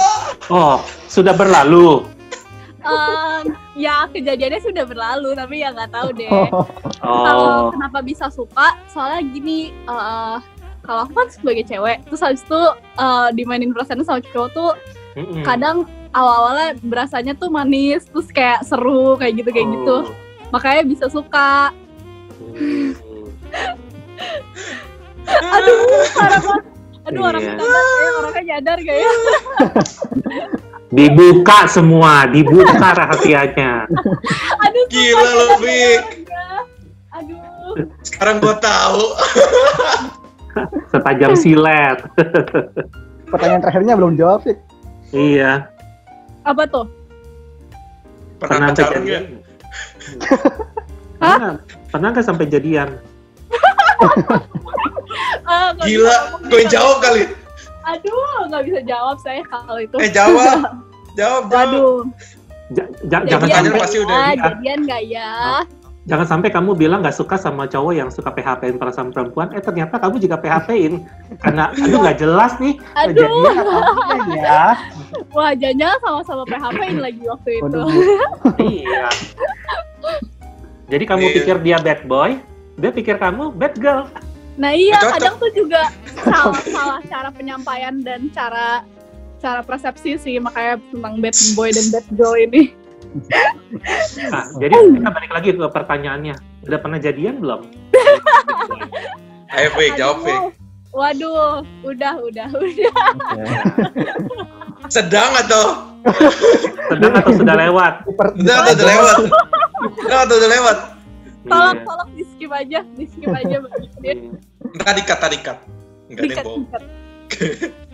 [0.52, 2.04] oh sudah berlalu.
[2.86, 6.30] Um, ya kejadiannya sudah berlalu tapi ya nggak tahu deh.
[7.06, 7.22] Oh.
[7.22, 8.74] Kalau kenapa bisa suka?
[8.90, 10.40] Soalnya gini, uh,
[10.82, 12.60] kalau aku kan sebagai cewek, terus habis itu
[12.98, 14.72] uh, dimainin perasaan sama cowok tuh
[15.14, 15.44] mm-hmm.
[15.44, 15.84] kadang
[16.16, 19.94] awal-awalnya berasanya tuh manis, terus kayak seru kayak gitu kayak gitu.
[20.02, 20.02] oh.
[20.08, 20.16] gitu.
[20.50, 21.70] Makanya bisa suka.
[22.42, 22.96] Mm.
[25.54, 25.78] Aduh,
[26.14, 26.65] parah banget.
[27.06, 27.28] Aduh iya.
[27.30, 29.10] orangnya nyadar ya, orangnya nyadar gak ya?
[30.90, 33.86] dibuka semua, dibuka rahasianya.
[34.66, 36.04] Aduh, gila Vic.
[37.14, 37.86] Aduh.
[38.02, 39.02] Sekarang gue tahu.
[40.94, 41.98] Setajam silet.
[43.30, 44.58] Pertanyaan terakhirnya belum jawab, Vic.
[45.14, 45.70] Iya.
[46.42, 46.86] Apa tuh?
[48.42, 49.24] Pernah, Pernah jadian?
[51.22, 51.62] Hah?
[51.90, 52.98] Pernah nggak sampai jadian?
[55.46, 57.24] Uh, Gila, gue jawab kali.
[57.86, 59.96] Aduh, nggak bisa jawab saya kalau itu.
[60.02, 60.58] Eh jawab,
[61.18, 61.70] jawab, jawab.
[61.70, 62.02] Aduh.
[62.74, 64.16] Ja, ja, jangan sampai pasti udah.
[64.18, 65.30] Ah, jadian nggak ya?
[66.06, 69.98] Jangan sampai kamu bilang nggak suka sama cowok yang suka PHP-in perasaan perempuan, eh ternyata
[69.98, 71.02] kamu juga PHP-in.
[71.42, 73.26] Karena aduh nggak jelas nih aduh.
[74.34, 74.78] ya.
[75.34, 77.80] Wah, jangan sama-sama PHP-in lagi waktu itu.
[78.66, 79.06] iya.
[80.90, 81.34] Jadi kamu iya.
[81.42, 82.38] pikir dia bad boy,
[82.78, 84.06] dia pikir kamu bad girl.
[84.56, 85.92] Nah iya kadang tuh juga
[86.26, 88.82] salah salah cara penyampaian dan cara
[89.36, 92.72] cara persepsi sih makanya tentang bad boy dan bad girl ini.
[94.28, 96.36] Nah, jadi kita balik lagi ke pertanyaannya.
[96.68, 97.64] Udah pernah jadian belum?
[99.56, 100.40] Ayo Fik, jawab Fik.
[100.92, 102.90] Waduh, udah, udah, udah.
[104.92, 105.96] Sedang atau?
[106.92, 107.94] Sedang atau sudah lewat?
[108.36, 109.16] Sedang atau sudah lewat?
[109.96, 110.76] Sedang atau sudah lewat?
[111.46, 113.56] Tolong, tolong di skip aja, di skip aja.
[114.76, 115.58] Entar dikat, tadi cut.
[116.12, 116.64] Enggak ada bohong.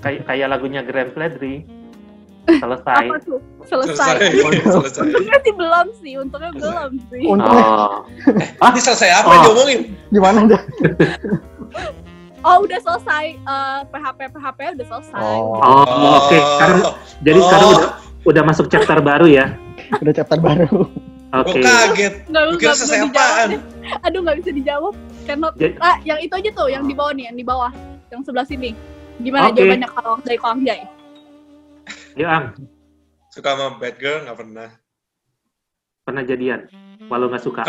[0.00, 1.60] Kayak kayak lagunya Grand Fledry.
[2.48, 3.04] Selesai.
[3.04, 3.36] Apa tuh?
[3.68, 4.16] Selesai.
[4.64, 5.04] Selesai.
[5.12, 7.20] Untungnya sih belum sih, untungnya belum sih.
[7.28, 7.66] Untungnya.
[7.68, 8.08] Oh.
[8.32, 9.42] Eh, ini selesai apa oh.
[9.44, 9.92] diomongin?
[10.08, 10.58] Gimana aja?
[12.40, 15.20] Oh udah selesai uh, PHP PHP udah selesai.
[15.20, 16.32] Oh, oh oke.
[16.32, 16.40] Okay.
[16.40, 16.78] Sekarang
[17.20, 17.44] jadi oh.
[17.44, 17.88] sekarang udah
[18.24, 19.52] udah masuk chapter baru ya?
[20.00, 20.88] udah chapter baru.
[21.28, 21.60] Oke.
[21.60, 21.62] Okay.
[21.62, 22.14] kaget.
[22.32, 23.48] Nggak, selesai apaan?
[24.08, 24.94] Aduh nggak bisa dijawab.
[25.28, 25.52] Cannot.
[25.60, 27.72] Jadi, ah, yang itu aja tuh, yang di bawah nih, yang di bawah,
[28.08, 28.72] yang sebelah sini.
[29.20, 29.60] Gimana okay.
[29.60, 30.88] jawabannya kalau dari Kang Jai?
[32.16, 32.56] Ya, Ang.
[33.28, 34.68] Suka sama bad girl nggak pernah.
[36.08, 36.60] Pernah jadian?
[37.12, 37.62] Walau nggak suka.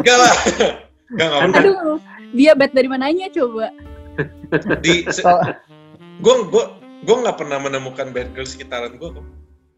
[0.00, 0.34] Enggak lah.
[1.12, 1.60] Enggak, enggak pernah.
[1.60, 1.96] Aduh,
[2.32, 3.68] dia bad dari mananya coba?
[4.80, 5.04] Di,
[6.24, 6.64] gue gue
[7.04, 9.26] gue nggak pernah menemukan bad girl sekitaran gue kok.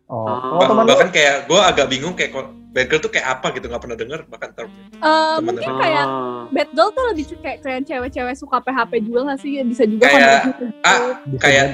[0.09, 0.25] Oh,
[0.57, 2.33] bah oh, bahkan kayak gue agak bingung kayak
[2.73, 4.73] bad girl tuh kayak apa gitu nggak pernah denger bahkan term.
[5.05, 6.49] Uh, mungkin kayak oh.
[6.49, 10.40] bad girl tuh lebih kayak kayak cewek-cewek suka PHP juga nggak sih bisa juga kayak
[10.81, 10.99] ah,
[11.44, 11.64] kayak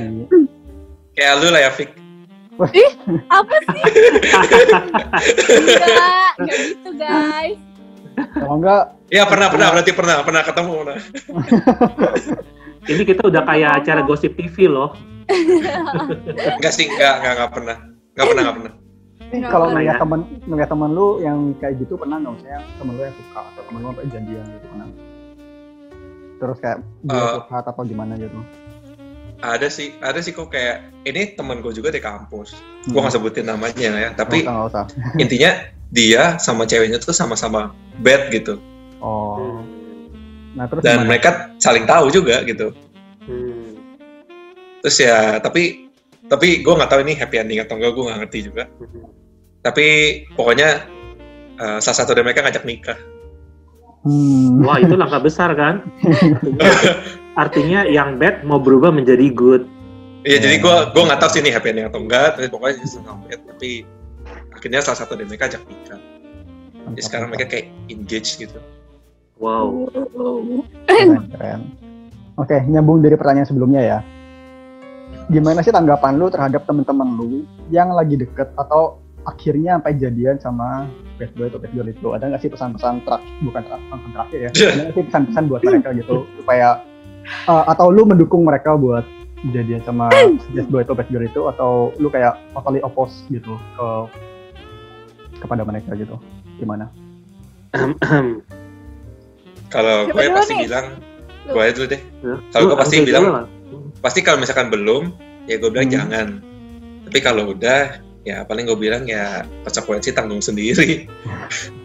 [1.15, 1.95] kayak lu lah ya Fik.
[2.83, 2.93] Ih,
[3.31, 3.83] apa sih?
[5.55, 7.59] enggak, enggak gitu guys.
[8.15, 8.83] Kalau enggak
[9.15, 10.97] Iya pernah pernah berarti pernah pernah ketemu pernah.
[12.91, 14.91] Ini kita udah kayak acara gosip TV loh.
[16.59, 17.94] enggak sih, enggak, enggak, enggak pernah.
[18.15, 18.75] Enggak pernah, enggak pernah.
[19.51, 23.17] kalau ngeliat temen ngeliat temen lu yang kayak gitu pernah nggak misalnya temen lu yang
[23.19, 24.87] suka atau temen lu sampai janjian gitu pernah
[26.39, 28.39] terus kayak dia uh, suka atau gimana gitu
[29.43, 32.95] ada sih ada sih kok kayak ini temen gue juga di kampus hmm.
[32.95, 35.21] gue nggak sebutin namanya ya tapi gak usah, gak usah.
[35.23, 35.51] intinya
[35.91, 37.75] dia sama ceweknya tuh sama-sama
[38.07, 38.63] bad gitu
[39.03, 39.67] oh
[40.55, 41.09] nah terus dan gimana?
[41.11, 42.71] mereka saling tahu juga gitu
[43.27, 43.75] hmm.
[44.87, 45.84] terus ya tapi
[46.35, 49.07] tapi gue nggak tahu ini happy ending atau enggak gue nggak ngerti juga hmm.
[49.63, 49.87] tapi
[50.35, 50.83] pokoknya
[51.63, 52.99] uh, salah satu dari mereka ngajak nikah
[54.05, 54.61] Hmm.
[54.61, 55.81] Wah itu langkah besar kan?
[57.43, 59.65] Artinya yang bad mau berubah menjadi good.
[60.29, 60.41] Iya, yeah.
[60.45, 63.41] jadi gue gue nggak tahu sih ini happy ending atau enggak, tapi pokoknya senang bad.
[63.49, 63.89] Tapi
[64.53, 66.01] akhirnya salah satu dari mereka ajak nikah.
[66.85, 68.61] Jadi sekarang mereka kayak engage gitu.
[69.41, 69.89] Wow.
[70.85, 71.61] Keren, keren.
[72.37, 73.99] Oke, nyambung dari pertanyaan sebelumnya ya.
[75.33, 80.85] Gimana sih tanggapan lu terhadap teman-teman lu yang lagi deket atau akhirnya sampai jadian sama
[81.17, 82.09] bad boy atau bad girl itu?
[82.13, 84.51] Ada nggak sih pesan-pesan terakhir bukan pesan terakhir ya.
[84.73, 86.17] Ada nggak sih pesan-pesan buat mereka gitu?
[86.37, 86.69] Supaya
[87.49, 89.05] uh, atau lu mendukung mereka buat
[89.53, 90.13] jadian sama
[90.53, 91.41] bad boy atau bad girl itu?
[91.49, 93.87] Atau lu kayak totally oppose gitu ke
[95.41, 96.21] kepada mereka gitu?
[96.61, 96.93] Gimana?
[99.73, 100.69] Kalau gue pasti nih?
[100.69, 100.87] bilang
[101.49, 102.01] gue itu deh.
[102.53, 103.49] Kalau gue pasti bilang
[104.03, 105.15] pasti kalau misalkan belum
[105.47, 105.97] ya gue bilang hmm.
[105.97, 106.29] jangan.
[107.11, 111.05] Tapi kalau udah ya paling gue bilang ya konsekuensi tanggung sendiri.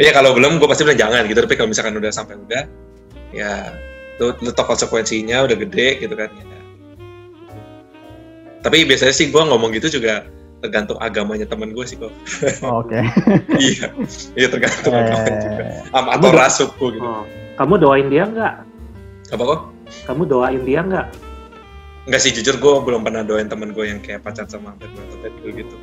[0.00, 1.44] Ya kalau belum gue pasti bilang jangan gitu.
[1.44, 2.64] Tapi kalau misalkan udah sampai udah
[3.30, 3.76] ya
[4.18, 6.58] lu, lu tau konsekuensinya udah gede gitu kan ya.
[8.64, 10.26] Tapi biasanya sih gue ngomong gitu juga
[10.62, 12.14] tergantung agamanya temen gue sih kok.
[12.62, 12.94] Oh, oke.
[12.94, 13.04] Okay.
[13.68, 13.86] iya
[14.38, 15.64] iya tergantung eh, agamanya juga.
[15.92, 17.04] Am, atau ras suku gitu.
[17.04, 17.24] Oh.
[17.60, 18.54] kamu doain dia nggak?
[19.34, 19.60] Apa kok
[20.08, 21.06] kamu doain dia nggak
[22.02, 25.76] Enggak sih jujur gue belum pernah doain temen gue yang kayak pacar sama Batman gitu.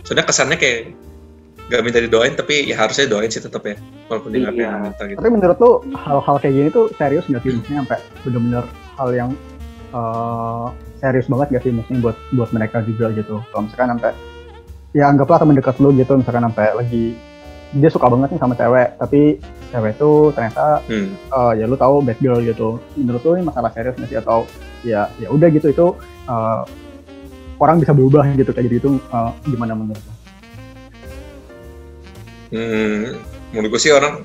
[0.00, 0.96] Soalnya kesannya kayak
[1.66, 3.74] gak minta didoain tapi ya harusnya doain sih tetap ya
[4.06, 4.80] walaupun dia nggak iya.
[4.80, 5.18] minta gitu.
[5.20, 8.64] Tapi menurut lu hal-hal kayak gini tuh serius nggak sih maksudnya sampai bener-bener
[8.96, 9.30] hal yang
[9.92, 10.72] uh,
[11.04, 13.36] serius banget gak sih maksudnya buat buat mereka juga gitu.
[13.52, 14.12] Kalau misalkan sampai
[14.96, 17.04] ya anggaplah teman dekat lu gitu misalkan sampai lagi
[17.76, 19.20] dia suka banget nih sama cewek tapi
[19.70, 21.08] cewek itu ternyata hmm.
[21.34, 24.46] uh, ya lu tahu bad girl gitu menurut lu ini masalah serius nggak sih atau
[24.86, 25.86] ya ya udah gitu itu
[26.30, 26.62] uh,
[27.58, 30.14] orang bisa berubah gitu kayak gitu itu uh, gimana menurut lu?
[32.46, 33.04] Hmm,
[33.50, 34.22] menurut gue sih orang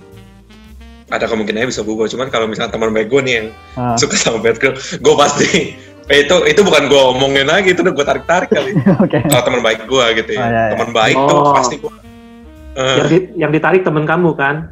[1.11, 3.97] ada kemungkinannya bisa berubah cuman kalau misalnya teman baik gue nih yang uh.
[3.97, 5.75] suka sama bad girl gue pasti
[6.07, 9.25] eh, itu itu bukan gue omongin lagi itu udah gue tarik tarik kali okay.
[9.27, 10.71] kalau teman baik gue gitu ya oh, iya, iya.
[10.77, 11.27] teman baik oh.
[11.27, 11.93] tuh pasti gue
[12.71, 14.71] Uh, yang, di, yang ditarik temen kamu kan?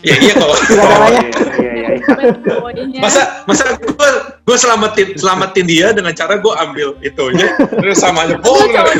[0.00, 0.48] Ya iya kok.
[0.48, 1.20] Iya,
[1.60, 3.00] iya, iya.
[3.00, 4.10] masa masa gue
[4.46, 8.94] gue selamatin selamatin dia dengan cara gue ambil itu ya terus sama aja bohong ambil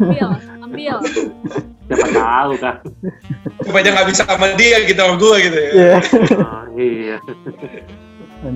[0.00, 0.28] ambil
[0.60, 0.96] ambil
[1.84, 2.76] siapa tahu kan
[3.60, 5.96] supaya nggak bisa sama dia gitu sama gue gitu ya Iya.
[6.34, 7.16] Oh, iya.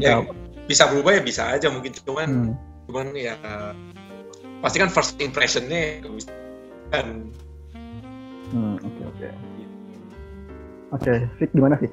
[0.01, 0.13] ya
[0.67, 2.53] bisa berubah ya bisa aja mungkin cuman Hmm.
[2.89, 3.35] cuman ya
[4.59, 6.03] pasti kan first impressionnya
[6.91, 7.31] kan
[8.49, 9.29] Hmm, oke oke.
[10.95, 11.91] Oke, Fik gimana sih?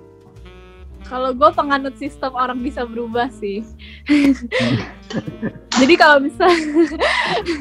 [1.05, 3.61] Kalau gue penganut sistem orang bisa berubah sih.
[5.79, 6.47] Jadi kalau bisa,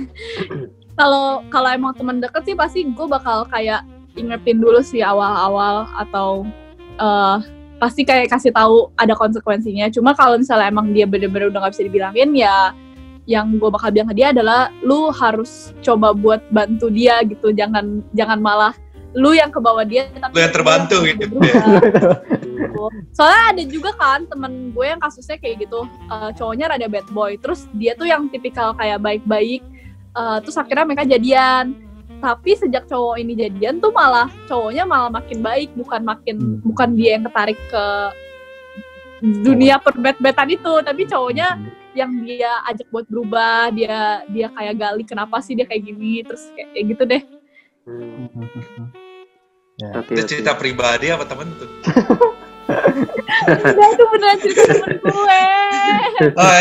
[0.98, 3.84] kalau kalau emang teman deket sih pasti gue bakal kayak
[4.16, 6.46] ingetin dulu sih awal-awal atau
[6.96, 7.38] eh,
[7.76, 9.92] pasti kayak kasih tahu ada konsekuensinya.
[9.92, 12.72] Cuma kalau misalnya emang dia bener-bener udah nggak bisa dibilangin ya,
[13.28, 17.52] yang gue bakal bilang ke dia adalah lu harus coba buat bantu dia gitu.
[17.52, 18.72] Jangan jangan malah
[19.14, 21.22] lu yang ke bawah dia tapi Lu yang terbantu gitu.
[21.30, 21.38] gitu.
[23.14, 27.38] Soalnya ada juga kan temen gue yang kasusnya kayak gitu, eh, cowoknya rada bad boy,
[27.38, 29.62] terus dia tuh yang tipikal kayak baik-baik,
[30.14, 31.78] eh, terus akhirnya mereka jadian.
[32.18, 36.58] Tapi sejak cowok ini jadian tuh malah cowoknya malah makin baik, bukan makin Hmm.
[36.64, 37.86] bukan dia yang ketarik ke
[39.44, 41.60] dunia perbet-betan itu, tapi cowoknya
[41.94, 46.48] yang dia ajak buat berubah, dia dia kayak gali kenapa sih dia kayak gini, terus
[46.56, 47.22] kayak, kayak gitu deh.
[49.74, 49.90] Ya.
[50.06, 51.66] Itu cerita pribadi apa temen tuh
[53.44, 55.42] Enggak itu beneran cerita temen gue.
[56.38, 56.52] oh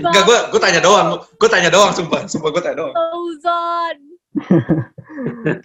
[0.00, 3.98] enggak gue gue tanya doang gue tanya doang sumpah sumpah gue tanya doang Thousand.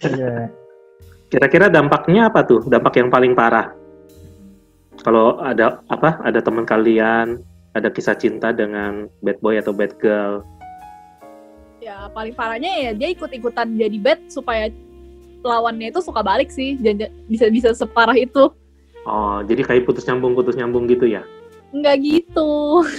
[0.04, 0.52] Iya.
[1.30, 2.66] Kira-kira dampaknya apa tuh?
[2.66, 3.70] Dampak yang paling parah?
[5.00, 6.18] Kalau ada apa?
[6.26, 7.40] Ada teman kalian,
[7.72, 10.42] ada kisah cinta dengan bad boy atau bad girl.
[11.80, 14.68] ya paling parahnya ya dia ikut-ikutan jadi bad supaya
[15.42, 18.50] lawannya itu suka balik sih jadi bisa bisa separah itu
[19.00, 21.20] Oh, jadi kayak putus nyambung putus nyambung gitu ya?
[21.70, 22.82] nggak gitu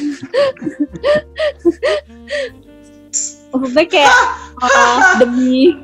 [3.52, 4.16] maksudnya kayak
[4.64, 5.76] ah, demi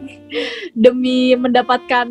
[0.74, 2.08] demi mendapatkan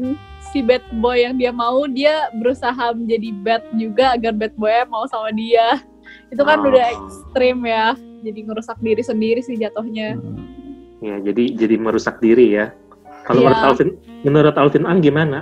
[0.53, 5.05] si bad boy yang dia mau dia berusaha menjadi bad juga agar bad boy mau
[5.07, 5.81] sama dia
[6.29, 6.69] itu kan Oh.
[6.69, 10.17] udah ekstrim ya jadi ngerusak diri sendiri sih jatuhnya
[10.97, 12.73] Ya, jadi jadi merusak diri ya.
[13.27, 13.49] Kalau Iya.
[13.49, 13.89] menurut Alvin,
[14.23, 15.39] menurut Alvin Ang gimana?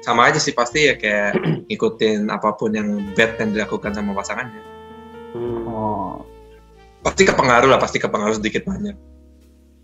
[0.00, 1.38] sama aja sih pasti ya kayak
[1.70, 4.58] ngikutin apa pun yang bad yang dilakukan sama pasangannya
[5.30, 6.26] Hmm, Oh.
[7.00, 8.98] pasti kepengaruh lah pasti kepengaruh sedikit banyak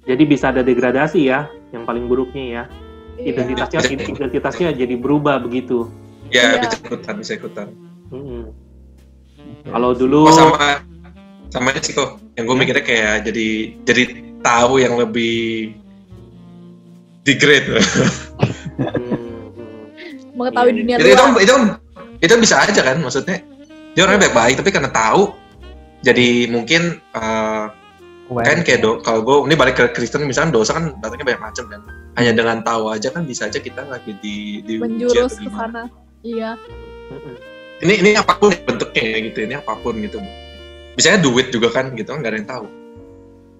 [0.02, 2.62] Jadi bisa ada degradasi ya, yang paling buruknya ya.
[3.14, 3.30] Iya.
[3.30, 3.78] Identitasnya
[4.10, 5.86] identitasnya jadi berubah begitu.
[6.28, 6.66] ya Iya.
[6.66, 7.66] bisa ikutan bisa ikutan
[8.08, 8.50] Hmm.
[9.64, 10.82] Kalau dulu oh sama
[11.48, 13.48] sama aja sih kok yang gue mikirnya kayak jadi
[13.82, 14.02] jadi
[14.40, 15.72] tahu yang lebih
[17.28, 17.68] degrade
[18.78, 19.18] Hmm, hmm.
[20.38, 21.42] mengetahui Iya, dunia itu, itu, luar.
[21.42, 21.54] itu,
[22.22, 23.42] itu bisa aja kan maksudnya.
[23.98, 25.34] Dia orangnya baik-baik tapi karena tahu
[26.06, 27.66] jadi mungkin eh,
[28.28, 28.44] Aware.
[28.46, 31.64] kan kayak do kalau gue ini balik ke Kristen misalkan dosa kan datangnya banyak macam
[31.66, 31.80] kan.
[32.14, 35.90] Hanya dengan tahu aja kan bisa aja kita lagi di di menjurus ke sana.
[36.22, 36.54] Iya.
[37.82, 40.22] Ini ini apa pun bentuknya ya gitu ini apa pun gitu.
[40.94, 42.66] Misalnya duit juga kan gitu kan nggak ada yang tahu.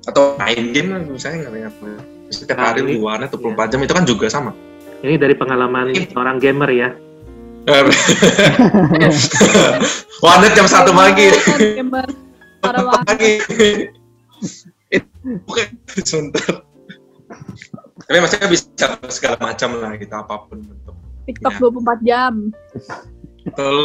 [0.06, 3.28] Atau main game misalnya nggak ada yang tahu Misalnya tiap Nah, hari ini- di warnet
[3.32, 4.52] 24 jam itu kan juga sama
[4.98, 6.88] Ini dari pengalaman seorang gamer ya.
[10.18, 11.28] warnet jam satu pagi
[11.76, 12.08] Gamer.
[12.58, 13.38] Pagi
[15.44, 15.62] oke
[16.00, 16.64] sebentar
[18.00, 18.66] tapi maksudnya bisa
[19.08, 20.96] segala macam lah gitu apa pun bentuk
[21.28, 21.60] TikTok Ya.
[21.60, 22.32] 24 jam.
[23.44, 23.76] Betul.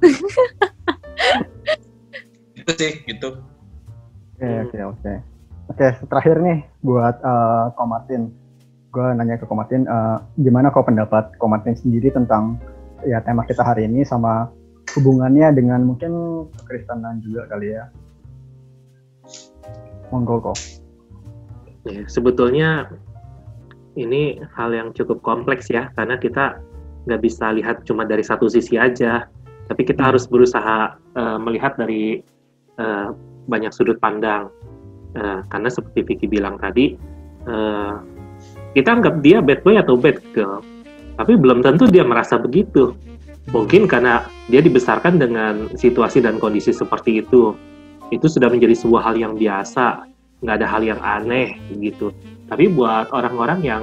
[2.56, 3.28] itu sih gitu
[4.34, 5.12] Oke oke oke.
[5.76, 8.32] Oke terakhir nih buat eh, Ko Martin.
[8.96, 12.56] Gue nanya ke Ko Martin, eh, gimana kok pendapat Ko Martin sendiri tentang
[13.04, 14.48] ya tema kita hari ini sama
[14.96, 17.92] hubungannya dengan mungkin kekristenan juga kali ya.
[20.08, 20.56] Monggo kok.
[21.84, 22.88] Ya, sebetulnya
[24.00, 26.56] ini hal yang cukup kompleks ya, karena kita
[27.04, 29.28] nggak bisa lihat cuma dari satu sisi aja,
[29.68, 32.24] tapi kita harus berusaha eh, melihat dari
[32.80, 33.08] eh,
[33.44, 34.48] banyak sudut pandang.
[35.16, 36.92] Eh, karena seperti Vicky bilang tadi,
[37.48, 37.94] eh,
[38.76, 40.60] kita anggap dia bad boy atau bad girl,
[41.16, 42.92] tapi belum tentu dia merasa begitu.
[43.48, 47.56] Mungkin karena dia dibesarkan dengan situasi dan kondisi seperti itu,
[48.12, 50.04] itu sudah menjadi sebuah hal yang biasa,
[50.44, 52.12] nggak ada hal yang aneh gitu.
[52.52, 53.82] Tapi buat orang-orang yang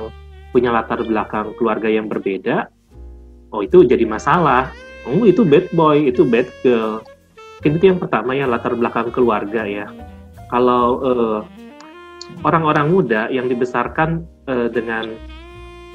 [0.53, 2.69] punya latar belakang keluarga yang berbeda,
[3.49, 4.69] oh itu jadi masalah.
[5.09, 7.01] Oh itu bad boy, itu bad girl.
[7.57, 9.89] Mungkin itu yang pertama ya latar belakang keluarga ya.
[10.53, 11.39] Kalau eh,
[12.45, 15.09] orang-orang muda yang dibesarkan eh, dengan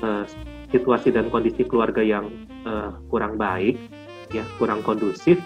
[0.03, 0.25] eh,
[0.75, 2.27] situasi dan kondisi keluarga yang
[2.67, 3.79] eh, kurang baik,
[4.35, 5.39] ya kurang kondusif,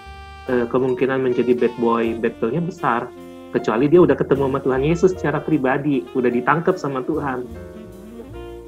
[0.48, 3.04] eh, kemungkinan menjadi bad boy, bad girl-nya besar
[3.52, 7.44] kecuali dia udah ketemu sama Tuhan Yesus secara pribadi, udah ditangkap sama Tuhan,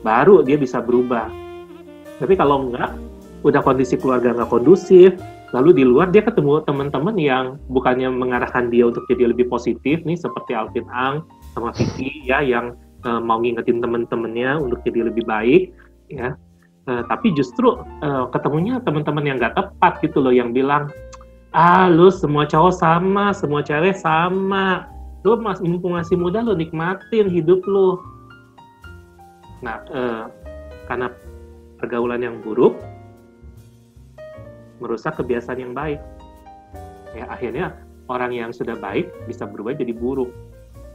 [0.04, 1.32] baru dia bisa berubah.
[2.20, 2.92] Tapi kalau enggak,
[3.48, 5.16] udah kondisi keluarga nggak kondusif,
[5.54, 10.18] lalu di luar dia ketemu teman-teman yang bukannya mengarahkan dia untuk jadi lebih positif nih
[10.18, 11.22] seperti Alvin Ang
[11.54, 12.74] sama Vicky ya yang
[13.06, 15.70] uh, mau ngingetin teman-temannya untuk jadi lebih baik
[16.10, 16.34] ya.
[16.84, 20.92] Uh, tapi justru uh, ketemunya teman-teman yang nggak tepat gitu loh yang bilang
[21.56, 24.90] ah lu semua cowok sama semua cewek sama.
[25.22, 28.02] Lu mas mumpung masih muda lu nikmatin hidup lu.
[29.62, 30.26] Nah uh,
[30.90, 31.08] karena
[31.78, 32.74] pergaulan yang buruk
[34.82, 36.00] merusak kebiasaan yang baik.
[37.14, 37.66] Ya, akhirnya
[38.10, 40.30] orang yang sudah baik bisa berubah jadi buruk.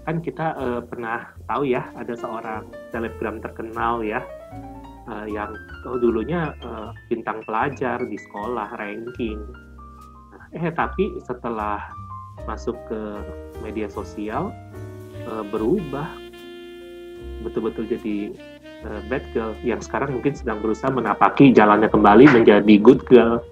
[0.08, 4.24] Kan kita uh, pernah tahu ya, ada seorang selebgram terkenal ya,
[5.08, 5.54] uh, yang
[5.86, 9.39] oh, dulunya uh, bintang pelajar di sekolah, ranking.
[10.34, 11.80] Nah, eh, tapi setelah
[12.48, 13.02] masuk ke
[13.62, 14.52] media sosial,
[15.30, 16.08] uh, berubah.
[17.39, 18.36] Betul-betul jadi
[19.08, 23.44] bad girl yang sekarang mungkin sedang berusaha menapaki jalannya kembali menjadi good girl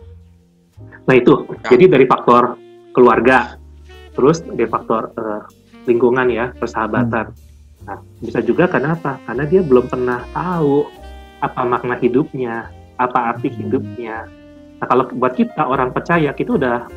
[1.08, 1.72] Nah itu, ya.
[1.72, 2.60] jadi dari faktor
[2.92, 3.56] keluarga,
[4.12, 5.48] terus dari faktor uh,
[5.88, 7.32] lingkungan ya, persahabatan.
[7.32, 7.88] Hmm.
[7.88, 9.16] Nah, bisa juga karena apa?
[9.24, 10.84] Karena dia belum pernah tahu
[11.40, 12.68] apa makna hidupnya,
[13.00, 14.28] apa arti hidupnya.
[14.84, 16.92] Nah, kalau buat kita orang percaya, kita udah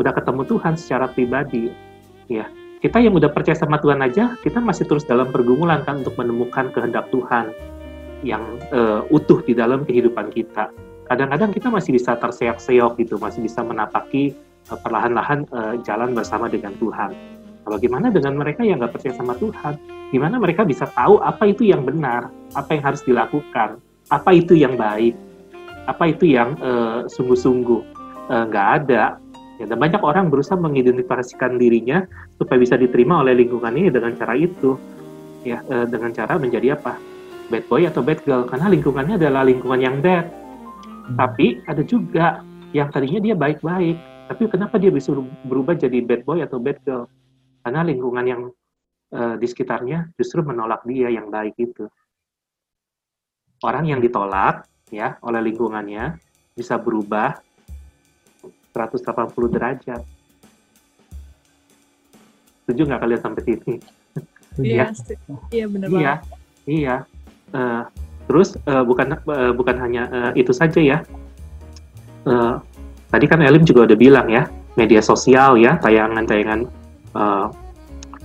[0.00, 1.68] udah ketemu Tuhan secara pribadi,
[2.32, 2.48] ya.
[2.80, 6.68] Kita yang udah percaya sama Tuhan aja, kita masih terus dalam pergumulan kan untuk menemukan
[6.68, 7.48] kehendak Tuhan
[8.24, 10.68] yang uh, utuh di dalam kehidupan kita
[11.08, 14.32] kadang-kadang kita masih bisa terseok-seok gitu, masih bisa menapaki
[14.72, 17.12] uh, perlahan-lahan uh, jalan bersama dengan Tuhan.
[17.64, 19.76] Nah, bagaimana dengan mereka yang nggak percaya sama Tuhan?
[20.12, 23.80] Gimana mereka bisa tahu apa itu yang benar, apa yang harus dilakukan,
[24.12, 25.16] apa itu yang baik,
[25.88, 27.80] apa itu yang uh, sungguh-sungguh
[28.28, 29.04] nggak uh, ada.
[29.54, 32.02] Ya, dan banyak orang berusaha mengidentifikasikan dirinya
[32.34, 34.74] supaya bisa diterima oleh lingkungan ini dengan cara itu,
[35.46, 36.98] ya dengan cara menjadi apa?
[37.54, 40.26] Bad boy atau bad girl karena lingkungannya adalah lingkungan yang bad.
[41.04, 42.40] Tapi ada juga
[42.72, 43.96] yang tadinya dia baik-baik,
[44.32, 45.12] tapi kenapa dia bisa
[45.44, 47.04] berubah jadi bad boy atau bad girl?
[47.60, 48.42] Karena lingkungan yang
[49.12, 51.84] uh, di sekitarnya justru menolak dia yang baik itu.
[53.60, 56.16] Orang yang ditolak ya oleh lingkungannya
[56.56, 57.36] bisa berubah
[58.72, 60.02] 180 derajat.
[62.64, 63.74] Setuju nggak kalian sampai sini?
[64.58, 64.88] Iya,
[65.56, 66.14] iya benar iya.
[66.64, 66.96] Iya,
[67.52, 67.84] uh,
[68.24, 70.98] Terus uh, bukan uh, bukan hanya uh, itu saja ya.
[72.24, 72.56] Uh,
[73.12, 74.48] tadi kan Elim juga udah bilang ya,
[74.80, 76.64] media sosial ya, tayangan-tayangan
[77.12, 77.52] uh,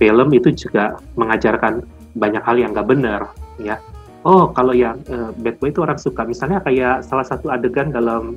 [0.00, 1.84] film itu juga mengajarkan
[2.16, 3.28] banyak hal yang gak benar
[3.60, 3.76] ya.
[4.24, 6.24] Oh, kalau yang uh, bad boy itu orang suka.
[6.24, 8.36] Misalnya kayak salah satu adegan dalam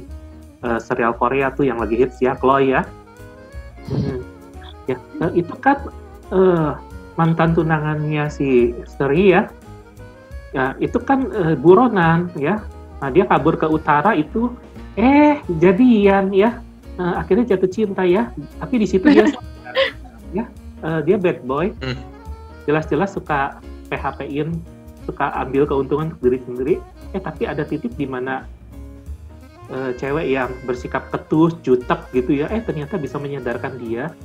[0.63, 2.88] uh, serial Korea tuh yang lagi hits ya, Chloe ya.
[3.88, 4.23] Hmm.
[4.88, 5.80] Ya, uh, itu kan
[6.32, 6.76] uh,
[7.15, 9.47] mantan tunangannya si Seri ya
[10.54, 12.62] ya itu kan uh, buronan ya.
[13.02, 14.54] Nah dia kabur ke utara itu
[14.96, 16.62] eh jadian ya.
[16.96, 18.30] Uh, akhirnya jatuh cinta ya.
[18.62, 19.26] Tapi di situ dia
[20.38, 20.46] ya
[20.86, 21.74] uh, dia bad boy.
[21.82, 21.98] Hmm.
[22.63, 23.60] jelas-jelas suka
[23.92, 24.56] PHP-in
[25.04, 26.76] suka ambil keuntungan untuk diri sendiri.
[27.12, 28.48] Eh tapi ada titik di mana
[29.68, 34.16] uh, cewek yang bersikap ketus jutek gitu ya eh ternyata bisa menyadarkan dia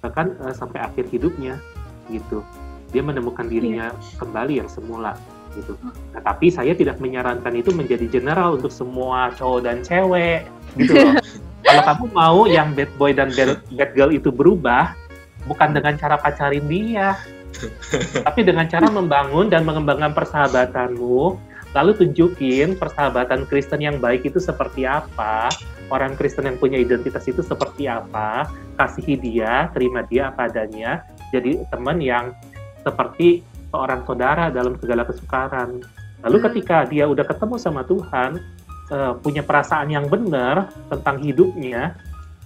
[0.00, 1.60] bahkan uh, sampai akhir hidupnya
[2.08, 2.40] gitu.
[2.96, 4.16] Dia menemukan dirinya yeah.
[4.16, 5.20] kembali yang semula
[5.56, 5.76] gitu.
[6.12, 11.14] Nah, tapi saya tidak menyarankan itu menjadi general untuk semua cowok dan cewek gitu loh.
[11.66, 14.98] Kalau kamu mau yang bad boy dan bad girl itu berubah,
[15.46, 17.14] bukan dengan cara pacarin dia,
[18.26, 21.38] tapi dengan cara membangun dan mengembangkan persahabatanmu,
[21.72, 25.54] lalu tunjukin persahabatan Kristen yang baik itu seperti apa,
[25.88, 31.62] orang Kristen yang punya identitas itu seperti apa, kasihi dia, terima dia apa adanya, jadi
[31.70, 32.34] teman yang
[32.82, 35.80] seperti seorang saudara dalam segala kesukaran.
[36.22, 36.46] Lalu hmm.
[36.52, 38.38] ketika dia udah ketemu sama Tuhan,
[38.92, 41.96] uh, punya perasaan yang benar tentang hidupnya,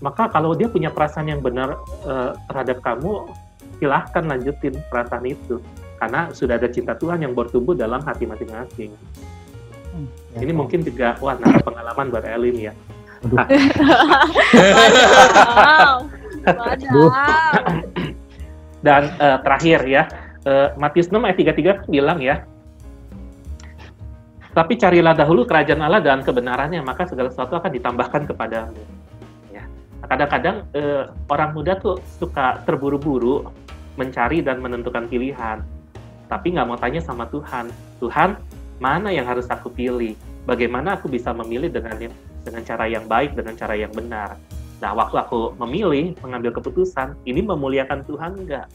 [0.00, 3.26] maka kalau dia punya perasaan yang benar uh, terhadap kamu,
[3.82, 5.58] silahkan lanjutin perasaan itu.
[5.96, 8.92] Karena sudah ada cinta Tuhan yang bertumbuh dalam hati masing-masing.
[9.96, 12.72] Hmm, Ini ya, mungkin juga, wah, nah, pengalaman buat Elin ya.
[18.86, 20.04] Dan uh, terakhir ya,
[20.46, 22.46] uh, Matius 6 ayat 33 kan bilang ya,
[24.56, 28.80] tapi carilah dahulu kerajaan Allah dan kebenarannya, maka segala sesuatu akan ditambahkan kepadamu.
[29.52, 29.68] Ya.
[30.00, 33.44] Kadang-kadang uh, orang muda tuh suka terburu-buru
[34.00, 35.60] mencari dan menentukan pilihan,
[36.32, 37.68] tapi nggak mau tanya sama Tuhan.
[38.00, 38.40] Tuhan,
[38.80, 40.16] mana yang harus aku pilih?
[40.48, 42.08] Bagaimana aku bisa memilih dengan
[42.40, 44.40] dengan cara yang baik, dengan cara yang benar?
[44.80, 48.68] Nah, waktu aku memilih, mengambil keputusan, ini memuliakan Tuhan enggak?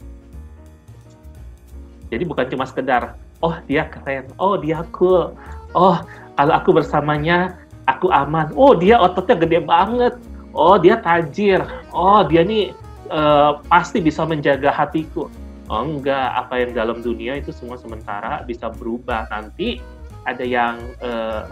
[2.12, 5.32] Jadi bukan cuma sekedar, oh dia keren, oh dia cool,
[5.72, 5.96] oh
[6.36, 7.56] kalau aku bersamanya
[7.88, 8.52] aku aman.
[8.52, 10.14] Oh dia ototnya gede banget.
[10.52, 11.64] Oh dia tajir.
[11.90, 12.76] Oh dia nih
[13.08, 15.32] uh, pasti bisa menjaga hatiku.
[15.72, 19.24] Oh enggak, apa yang dalam dunia itu semua sementara bisa berubah.
[19.32, 19.80] Nanti
[20.28, 21.48] ada yang uh,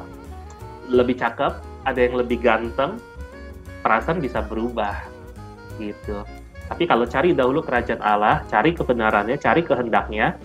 [0.92, 1.56] lebih cakep,
[1.88, 3.00] ada yang lebih ganteng,
[3.80, 4.92] perasaan bisa berubah
[5.80, 6.20] gitu.
[6.71, 10.39] Tapi kalau cari dahulu kerajaan Allah, cari kebenarannya, cari kehendaknya,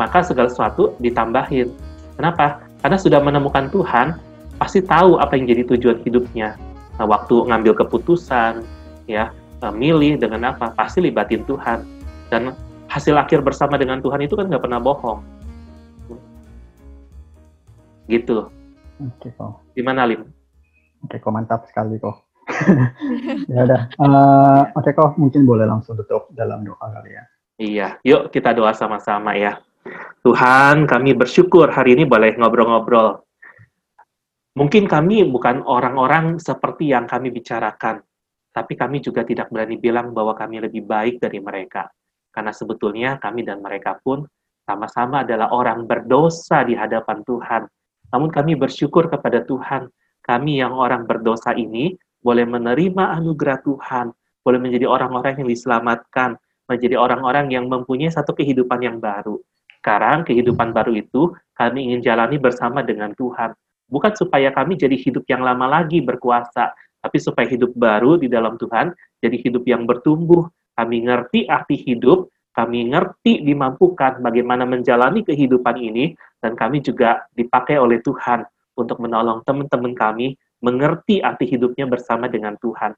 [0.00, 1.68] maka segala sesuatu ditambahin.
[2.16, 2.64] Kenapa?
[2.80, 4.16] Karena sudah menemukan Tuhan,
[4.56, 6.56] pasti tahu apa yang jadi tujuan hidupnya.
[6.96, 8.64] Nah, waktu ngambil keputusan,
[9.04, 9.28] ya,
[9.60, 11.84] eh, milih dengan apa, pasti libatin Tuhan.
[12.32, 12.56] Dan
[12.88, 15.20] hasil akhir bersama dengan Tuhan itu kan nggak pernah bohong.
[18.08, 18.48] Gitu.
[19.00, 19.60] Oke kok.
[19.76, 20.24] Gimana Lim?
[21.04, 22.29] Oke kok mantap sekali kok.
[23.52, 23.82] ya udah.
[23.96, 27.24] Uh, Oke kok mungkin boleh langsung tutup dalam doa kali ya.
[27.60, 29.60] Iya, yuk kita doa sama-sama ya.
[30.24, 33.20] Tuhan, kami bersyukur hari ini boleh ngobrol-ngobrol.
[34.56, 38.00] Mungkin kami bukan orang-orang seperti yang kami bicarakan,
[38.52, 41.88] tapi kami juga tidak berani bilang bahwa kami lebih baik dari mereka.
[42.32, 44.24] Karena sebetulnya kami dan mereka pun
[44.64, 47.62] sama-sama adalah orang berdosa di hadapan Tuhan.
[48.10, 49.88] Namun kami bersyukur kepada Tuhan,
[50.20, 54.12] kami yang orang berdosa ini boleh menerima anugerah Tuhan,
[54.44, 56.36] boleh menjadi orang-orang yang diselamatkan,
[56.68, 59.40] menjadi orang-orang yang mempunyai satu kehidupan yang baru.
[59.80, 63.56] Sekarang kehidupan baru itu kami ingin jalani bersama dengan Tuhan.
[63.90, 68.60] Bukan supaya kami jadi hidup yang lama lagi berkuasa, tapi supaya hidup baru di dalam
[68.60, 68.92] Tuhan
[69.24, 70.46] jadi hidup yang bertumbuh.
[70.76, 77.76] Kami ngerti arti hidup, kami ngerti dimampukan bagaimana menjalani kehidupan ini, dan kami juga dipakai
[77.76, 78.44] oleh Tuhan
[78.76, 82.92] untuk menolong teman-teman kami mengerti arti hidupnya bersama dengan Tuhan.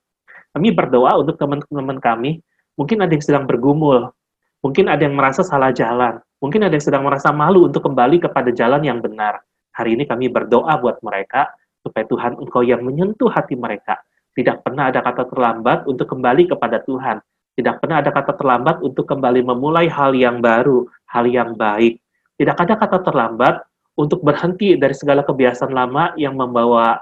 [0.53, 2.43] Kami berdoa untuk teman-teman kami,
[2.77, 4.13] mungkin ada yang sedang bergumul,
[4.61, 8.51] mungkin ada yang merasa salah jalan, Mungkin ada yang sedang merasa malu untuk kembali kepada
[8.51, 9.47] jalan yang benar.
[9.79, 11.55] Hari ini kami berdoa buat mereka,
[11.87, 14.03] supaya Tuhan Engkau yang menyentuh hati mereka.
[14.35, 17.23] Tidak pernah ada kata terlambat untuk kembali kepada Tuhan.
[17.55, 22.03] Tidak pernah ada kata terlambat untuk kembali memulai hal yang baru, hal yang baik.
[22.43, 23.63] Tidak ada kata terlambat
[23.95, 26.99] untuk berhenti dari segala kebiasaan lama yang membawa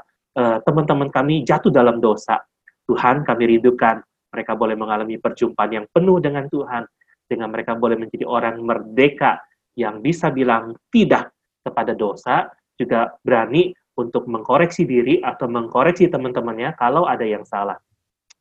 [0.64, 2.40] teman-teman kami jatuh dalam dosa.
[2.86, 6.86] Tuhan kami rindukan mereka boleh mengalami perjumpaan yang penuh dengan Tuhan,
[7.26, 9.42] dengan mereka boleh menjadi orang merdeka
[9.74, 11.34] yang bisa bilang tidak
[11.66, 17.76] kepada dosa, juga berani untuk mengkoreksi diri atau mengkoreksi teman-temannya kalau ada yang salah.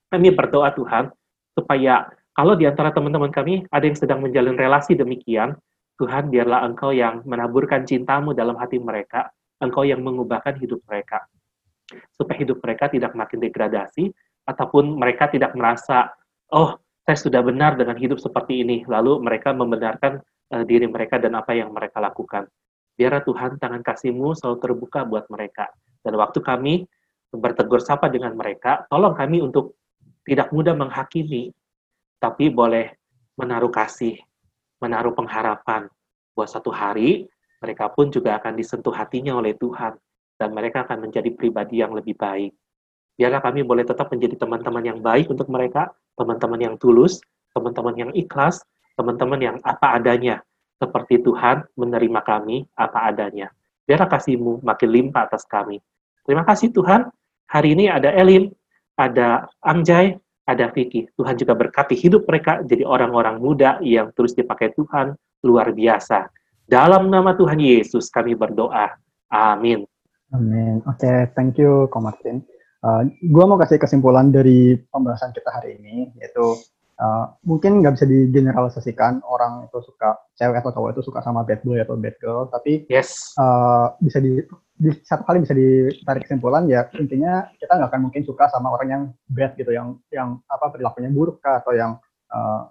[0.09, 1.11] Kami berdoa Tuhan,
[1.53, 5.57] supaya kalau di antara teman-teman kami ada yang sedang menjalin relasi demikian,
[5.99, 9.27] Tuhan biarlah Engkau yang menaburkan cintamu dalam hati mereka,
[9.59, 11.27] Engkau yang mengubahkan hidup mereka.
[12.13, 14.13] Supaya hidup mereka tidak makin degradasi,
[14.49, 16.09] ataupun mereka tidak merasa,
[16.53, 18.85] oh saya sudah benar dengan hidup seperti ini.
[18.85, 20.21] Lalu mereka membenarkan
[20.53, 22.49] uh, diri mereka dan apa yang mereka lakukan.
[22.97, 25.71] Biarlah Tuhan tangan kasih-Mu selalu terbuka buat mereka.
[26.03, 26.83] Dan waktu kami
[27.31, 29.77] bertegur sapa dengan mereka, tolong kami untuk
[30.25, 31.53] tidak mudah menghakimi,
[32.19, 32.91] tapi boleh
[33.39, 34.19] menaruh kasih,
[34.83, 35.87] menaruh pengharapan
[36.35, 37.27] buat satu hari
[37.59, 39.95] mereka pun juga akan disentuh hatinya oleh Tuhan
[40.39, 42.55] dan mereka akan menjadi pribadi yang lebih baik.
[43.19, 47.19] Biarlah kami boleh tetap menjadi teman-teman yang baik untuk mereka, teman-teman yang tulus,
[47.51, 48.63] teman-teman yang ikhlas,
[48.95, 50.39] teman-teman yang apa adanya,
[50.79, 53.51] seperti Tuhan menerima kami apa adanya.
[53.83, 55.83] Biarlah kasih-Mu makin limpah atas kami.
[56.23, 57.11] Terima kasih Tuhan.
[57.51, 58.47] Hari ini ada Elin,
[58.95, 60.15] ada Angjay,
[60.47, 61.11] ada Vicky.
[61.19, 66.31] Tuhan juga berkati hidup mereka jadi orang-orang muda yang terus dipakai Tuhan luar biasa.
[66.69, 68.95] Dalam nama Tuhan Yesus kami berdoa.
[69.27, 69.89] Amin.
[70.29, 70.85] Amin.
[70.85, 72.45] Oke, okay, thank you, Ko Martin.
[72.85, 76.53] Uh, eh, gue mau kasih kesimpulan dari pembahasan kita hari ini, yaitu
[77.01, 81.65] uh, mungkin nggak bisa digeneralisasikan orang itu suka cewek atau cowok itu suka sama bad
[81.65, 83.33] boy atau bad girl, tapi yes.
[83.41, 84.39] uh, bisa di,
[84.77, 88.87] di satu kali bisa ditarik kesimpulan ya intinya kita nggak akan mungkin suka sama orang
[88.87, 91.97] yang bad gitu, yang yang apa perilakunya buruk kah, atau yang
[92.29, 92.69] uh,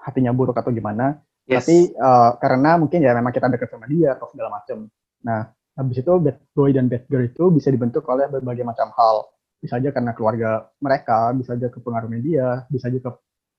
[0.00, 1.20] hatinya buruk atau gimana.
[1.44, 1.68] Yes.
[1.68, 4.88] Tapi uh, karena mungkin ya memang kita dekat sama dia atau segala macam.
[5.24, 9.30] Nah Habis itu bad boy dan bad girl itu bisa dibentuk oleh berbagai macam hal.
[9.62, 13.10] Bisa aja karena keluarga mereka, bisa aja ke pengaruh media, bisa aja ke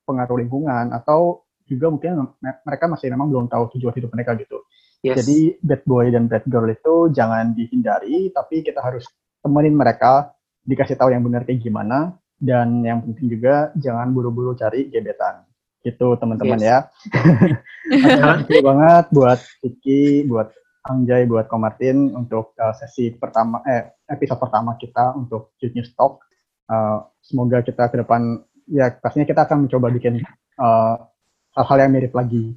[0.04, 4.60] pengaruh lingkungan, atau juga mungkin mereka masih memang belum tahu tujuan hidup mereka gitu.
[5.00, 5.24] Yes.
[5.24, 9.08] Jadi bad boy dan bad girl itu jangan dihindari, tapi kita harus
[9.40, 10.36] temenin mereka,
[10.68, 15.48] dikasih tahu yang benar kayak gimana, dan yang penting juga jangan buru-buru cari gebetan.
[15.80, 16.68] Gitu teman-teman yes.
[16.68, 16.78] ya.
[17.88, 20.52] Terima kasih banget buat Vicky, buat
[20.88, 26.24] Angjay buat Ko Martin untuk uh, sesi pertama eh episode pertama kita untuk News Talk.
[26.70, 30.24] Uh, semoga kita ke depan ya pastinya kita akan mencoba bikin
[30.62, 30.96] uh,
[31.58, 32.56] hal-hal uh, yang mirip lagi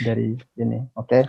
[0.00, 1.06] dari ini, oke?
[1.06, 1.22] Okay?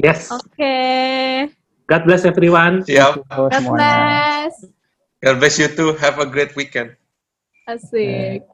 [0.00, 0.32] Yes.
[0.32, 0.42] Oke.
[0.56, 1.48] Okay.
[1.88, 2.82] God bless everyone.
[2.84, 3.28] Siap.
[3.28, 4.52] God bless.
[5.20, 5.94] God bless you too.
[6.00, 6.96] Have a great weekend.
[7.68, 8.48] Asik.